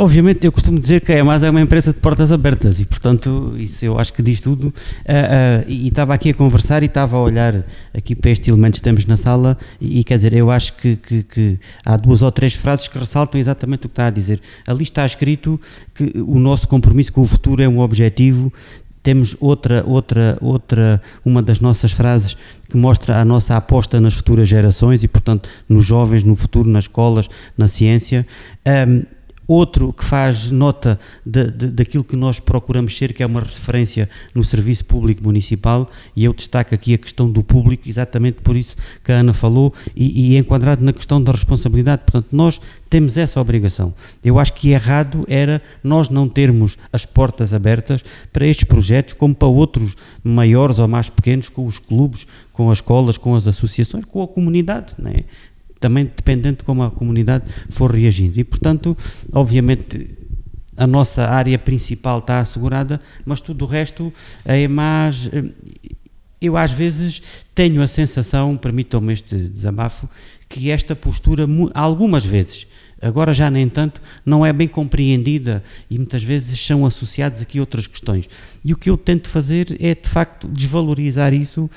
[0.00, 3.52] Obviamente, eu costumo dizer que a EMAS é uma empresa de portas abertas e, portanto,
[3.58, 4.68] isso eu acho que diz tudo.
[4.68, 8.78] Uh, uh, e estava aqui a conversar e estava a olhar aqui para estes elementos
[8.78, 12.22] que temos na sala e, e quer dizer, eu acho que, que, que, há duas
[12.22, 14.40] ou três frases que ressaltam exatamente o que está a dizer.
[14.68, 15.60] Ali está escrito
[15.92, 18.52] que o nosso compromisso com o futuro é um objetivo.
[19.02, 22.36] Temos outra, outra, outra, uma das nossas frases
[22.70, 26.84] que mostra a nossa aposta nas futuras gerações e, portanto, nos jovens, no futuro, nas
[26.84, 28.24] escolas, na ciência.
[28.64, 29.17] Um,
[29.48, 34.06] Outro que faz nota de, de, daquilo que nós procuramos ser, que é uma referência
[34.34, 38.76] no serviço público municipal, e eu destaco aqui a questão do público, exatamente por isso
[39.02, 42.02] que a Ana falou, e, e enquadrado na questão da responsabilidade.
[42.02, 43.94] Portanto, nós temos essa obrigação.
[44.22, 49.34] Eu acho que errado era nós não termos as portas abertas para estes projetos, como
[49.34, 54.04] para outros maiores ou mais pequenos, com os clubes, com as escolas, com as associações,
[54.04, 54.94] com a comunidade.
[54.98, 55.24] Não é?
[55.80, 58.38] Também dependente de como a comunidade for reagindo.
[58.38, 58.96] E, portanto,
[59.32, 60.18] obviamente,
[60.76, 64.12] a nossa área principal está assegurada, mas tudo o resto
[64.44, 65.28] é mais.
[66.40, 67.20] Eu, às vezes,
[67.54, 70.08] tenho a sensação, permitam-me este desabafo,
[70.48, 72.68] que esta postura, algumas vezes,
[73.02, 77.88] agora já nem tanto, não é bem compreendida e muitas vezes são associadas aqui outras
[77.88, 78.28] questões.
[78.64, 81.68] E o que eu tento fazer é, de facto, desvalorizar isso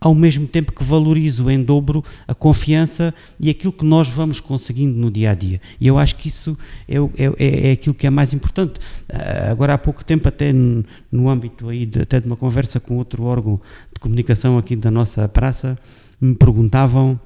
[0.00, 4.98] ao mesmo tempo que valorizo em dobro a confiança e aquilo que nós vamos conseguindo
[4.98, 5.60] no dia a dia.
[5.80, 6.56] E eu acho que isso
[6.88, 8.80] é, é, é aquilo que é mais importante.
[9.08, 12.78] Ah, agora, há pouco tempo, até no, no âmbito aí de, até de uma conversa
[12.78, 13.60] com outro órgão
[13.92, 15.76] de comunicação aqui da nossa praça,
[16.20, 17.18] me perguntavam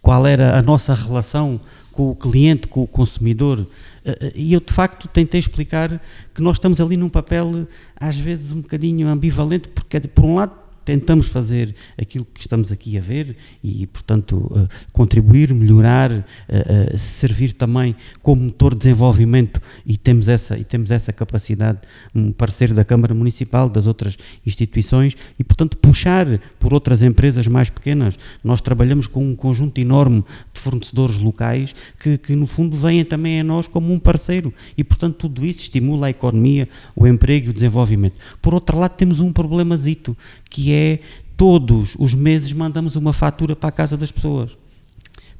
[0.00, 1.60] qual era a nossa relação
[1.90, 3.66] com o cliente, com o consumidor.
[4.06, 6.00] Ah, ah, e eu, de facto, tentei explicar
[6.32, 7.66] que nós estamos ali num papel,
[7.98, 12.96] às vezes, um bocadinho ambivalente, porque, por um lado, tentamos fazer aquilo que estamos aqui
[12.96, 16.14] a ver e, portanto, uh, contribuir, melhorar, uh,
[16.94, 21.80] uh, servir também como motor de desenvolvimento e temos essa, e temos essa capacidade,
[22.14, 24.16] um parceiro da Câmara Municipal, das outras
[24.46, 28.16] instituições e, portanto, puxar por outras empresas mais pequenas.
[28.44, 30.24] Nós trabalhamos com um conjunto enorme
[30.54, 34.84] de fornecedores locais que, que no fundo, vêm também a nós como um parceiro e,
[34.84, 38.14] portanto, tudo isso estimula a economia, o emprego e o desenvolvimento.
[38.40, 40.16] Por outro lado, temos um problemazito
[40.48, 40.75] que é
[41.36, 44.56] todos os meses mandamos uma fatura para a casa das pessoas.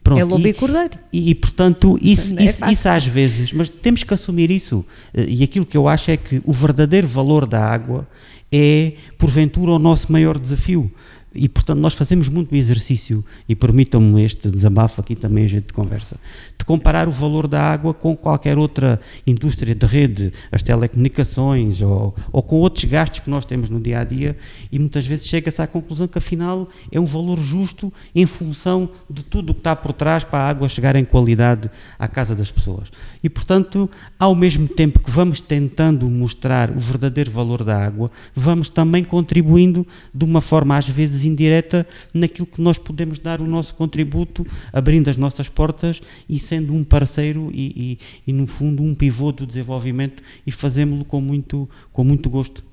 [0.03, 0.99] Pronto, é lobo e, e cordeiro.
[1.13, 4.85] E, e portanto, isso, é isso, isso, às vezes, mas temos que assumir isso.
[5.13, 8.07] Eh, e aquilo que eu acho é que o verdadeiro valor da água
[8.53, 10.91] é, porventura, o nosso maior desafio.
[11.37, 16.17] E, portanto, nós fazemos muito exercício, e permitam-me este desabafo aqui também a gente conversa,
[16.59, 22.15] de comparar o valor da água com qualquer outra indústria de rede, as telecomunicações ou,
[22.33, 24.37] ou com outros gastos que nós temos no dia a dia,
[24.73, 29.23] e muitas vezes chega-se à conclusão que afinal é um valor justo em função de
[29.23, 32.51] tudo o que está por trás para a água chegar em qualidade à casa das
[32.51, 32.91] pessoas.
[33.23, 38.71] E, portanto, ao mesmo tempo que vamos tentando mostrar o verdadeiro valor da água, vamos
[38.71, 43.75] também contribuindo de uma forma às vezes indireta naquilo que nós podemos dar o nosso
[43.75, 48.95] contributo, abrindo as nossas portas e sendo um parceiro e, e, e no fundo, um
[48.95, 52.65] pivô do desenvolvimento e fazemos-lo com muito, com muito gosto.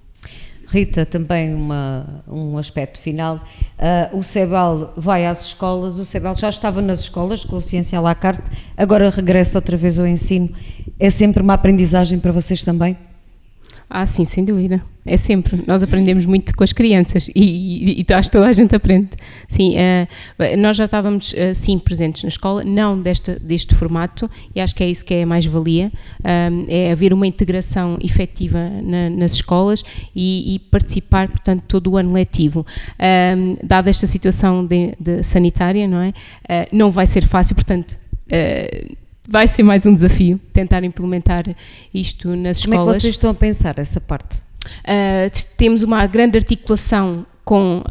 [0.67, 3.35] Rita, também uma, um aspecto final.
[3.35, 7.97] Uh, o CEBAL vai às escolas, o CEBAL já estava nas escolas com a ciência
[7.99, 10.49] à la carte, agora regressa outra vez ao ensino.
[10.99, 12.97] É sempre uma aprendizagem para vocês também?
[13.87, 14.83] Ah, sim, sem dúvida.
[15.05, 15.61] É sempre.
[15.67, 19.09] Nós aprendemos muito com as crianças e, e, e acho que toda a gente aprende.
[19.49, 24.61] Sim, uh, nós já estávamos, uh, sim, presentes na escola, não desta, deste formato, e
[24.61, 29.09] acho que é isso que é a mais-valia, uh, é haver uma integração efetiva na,
[29.09, 29.83] nas escolas
[30.15, 32.65] e, e, participar, portanto, todo o ano letivo.
[33.63, 36.13] dada esta situação de, de sanitária, não é?
[36.71, 37.97] não vai ser fácil, portanto
[39.27, 41.43] vai ser mais um desafio tentar implementar
[41.93, 42.75] isto nas Como escolas.
[42.75, 44.41] Como é que vocês estão a pensar essa parte?
[44.83, 47.83] Uh, temos uma grande articulação com uh,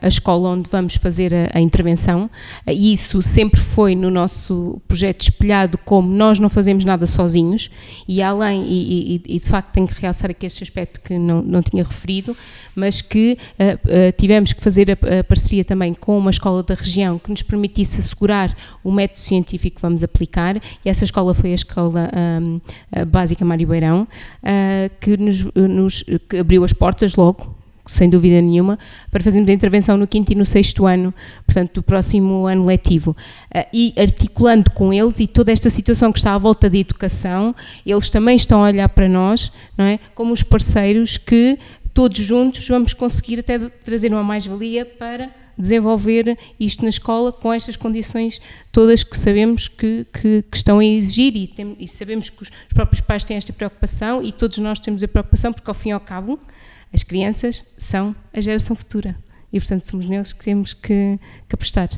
[0.00, 2.24] a escola onde vamos fazer a, a intervenção.
[2.66, 7.70] Uh, e isso sempre foi no nosso projeto espelhado como nós não fazemos nada sozinhos
[8.06, 11.42] e além, e, e, e de facto tenho que realçar aqui este aspecto que não,
[11.42, 12.36] não tinha referido,
[12.74, 17.18] mas que uh, tivemos que fazer a, a, parceria também com uma escola da região
[17.18, 21.54] que nos permitisse assegurar o método científico que vamos aplicar e essa escola foi a
[21.54, 22.60] Escola um,
[23.08, 24.06] Básica Mário Beirão,
[25.00, 27.59] que nos, nos que abriu as portas logo
[27.90, 28.78] sem dúvida nenhuma,
[29.10, 31.12] para fazermos a intervenção no quinto e no sexto ano,
[31.44, 33.16] portanto, do próximo ano letivo.
[33.54, 37.54] Uh, e articulando com eles e toda esta situação que está à volta da educação,
[37.84, 39.98] eles também estão a olhar para nós, não é?
[40.14, 41.58] Como os parceiros que
[41.92, 45.28] todos juntos vamos conseguir até trazer uma mais-valia para
[45.58, 48.40] desenvolver isto na escola com estas condições
[48.72, 52.48] todas que sabemos que, que, que estão a exigir e, tem, e sabemos que os,
[52.48, 55.90] os próprios pais têm esta preocupação e todos nós temos a preocupação porque ao fim
[55.90, 56.40] e ao cabo
[56.92, 59.16] as crianças são a geração futura
[59.52, 61.18] e, portanto, somos neles que temos que,
[61.48, 61.88] que apostar.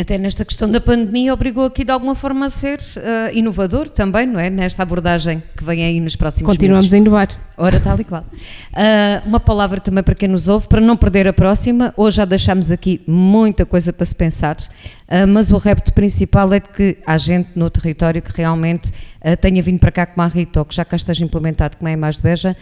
[0.00, 4.26] Até nesta questão da pandemia obrigou aqui de alguma forma a ser uh, inovador também,
[4.28, 4.48] não é?
[4.48, 6.92] Nesta abordagem que vem aí nos próximos Continuamos meses.
[6.92, 7.54] Continuamos a inovar.
[7.56, 8.22] Ora, tal e qual.
[8.22, 11.92] Uh, uma palavra também para quem nos ouve, para não perder a próxima.
[11.96, 16.60] Hoje já deixámos aqui muita coisa para se pensar, uh, mas o repto principal é
[16.60, 18.92] de que há gente no território que realmente
[19.40, 21.90] tenha vindo para cá como a Rita, ou que já cá esteja implementado como é
[21.90, 22.56] a Imagem de Beja,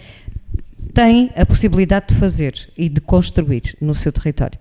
[0.93, 4.59] tem a possibilidade de fazer e de construir no seu território?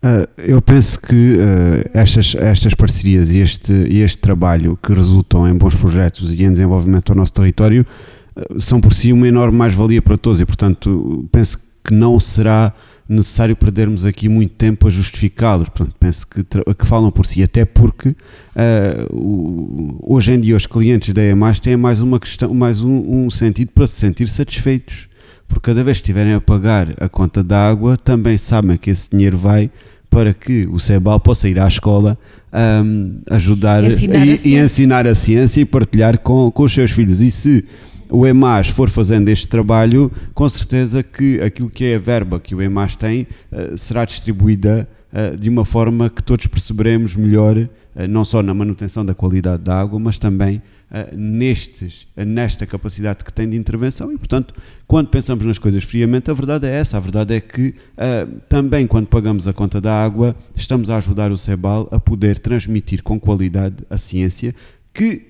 [0.00, 5.54] Uh, eu penso que uh, estas, estas parcerias e este, este trabalho que resultam em
[5.58, 7.84] bons projetos e em desenvolvimento do nosso território
[8.36, 12.72] uh, são por si uma enorme mais-valia para todos e, portanto, penso que não será
[13.08, 15.68] necessário perdermos aqui muito tempo a justificá-los.
[15.68, 18.14] Portanto, penso que, que falam por si, até porque
[19.10, 23.30] o, hoje em dia os clientes da EMAS têm mais uma questão, mais um, um
[23.30, 25.07] sentido para se sentir satisfeitos
[25.48, 29.10] porque cada vez que estiverem a pagar a conta da água, também sabem que esse
[29.10, 29.70] dinheiro vai
[30.10, 32.18] para que o CEBAL possa ir à escola
[32.84, 37.20] um, ajudar ensinar e, e, ensinar a ciência e partilhar com, com os seus filhos.
[37.20, 37.64] E se
[38.10, 42.54] o EMAS for fazendo este trabalho, com certeza que aquilo que é a verba que
[42.54, 47.68] o EMAS tem uh, será distribuída uh, de uma forma que todos perceberemos melhor,
[48.06, 53.32] não só na manutenção da qualidade da água, mas também uh, nestes, nesta capacidade que
[53.32, 54.54] tem de intervenção e, portanto,
[54.86, 56.96] quando pensamos nas coisas friamente, a verdade é essa.
[56.96, 61.32] A verdade é que uh, também quando pagamos a conta da água, estamos a ajudar
[61.32, 64.54] o CEBAL a poder transmitir com qualidade a ciência
[64.92, 65.22] que,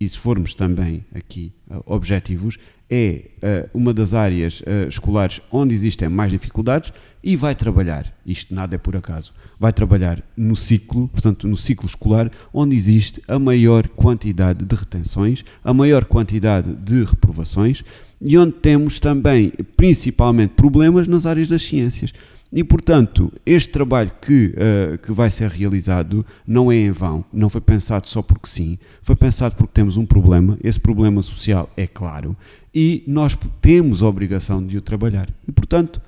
[0.00, 1.52] e se formos também aqui
[1.86, 2.58] objetivos,
[2.90, 6.92] é uh, uma das áreas uh, escolares onde existem mais dificuldades
[7.22, 11.86] e vai trabalhar, isto nada é por acaso, vai trabalhar no ciclo, portanto no ciclo
[11.86, 17.84] escolar, onde existe a maior quantidade de retenções, a maior quantidade de reprovações
[18.20, 22.12] e onde temos também principalmente problemas nas áreas das ciências.
[22.52, 27.50] E, portanto, este trabalho que, uh, que vai ser realizado não é em vão, não
[27.50, 31.86] foi pensado só porque sim, foi pensado porque temos um problema, esse problema social é
[31.86, 32.34] claro,
[32.74, 35.28] e nós temos a obrigação de o trabalhar.
[35.46, 36.00] E, portanto,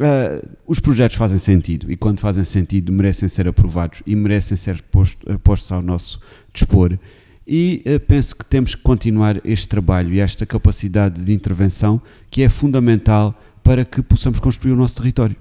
[0.00, 4.82] Uh, os projetos fazem sentido e quando fazem sentido merecem ser aprovados e merecem ser
[4.82, 6.18] posto, postos ao nosso
[6.52, 6.98] dispor
[7.46, 12.42] e uh, penso que temos que continuar este trabalho e esta capacidade de intervenção que
[12.42, 15.36] é fundamental para que possamos construir o nosso território.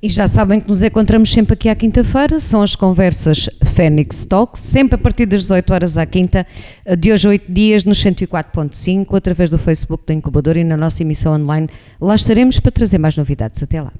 [0.00, 4.62] E já sabem que nos encontramos sempre aqui à quinta-feira, são as conversas Fênix Talks,
[4.62, 6.46] sempre a partir das 18 horas à quinta,
[6.96, 11.02] de hoje a 8 dias, no 104.5, através do Facebook da Incubadora e na nossa
[11.02, 11.66] emissão online.
[12.00, 13.60] Lá estaremos para trazer mais novidades.
[13.60, 13.92] Até lá.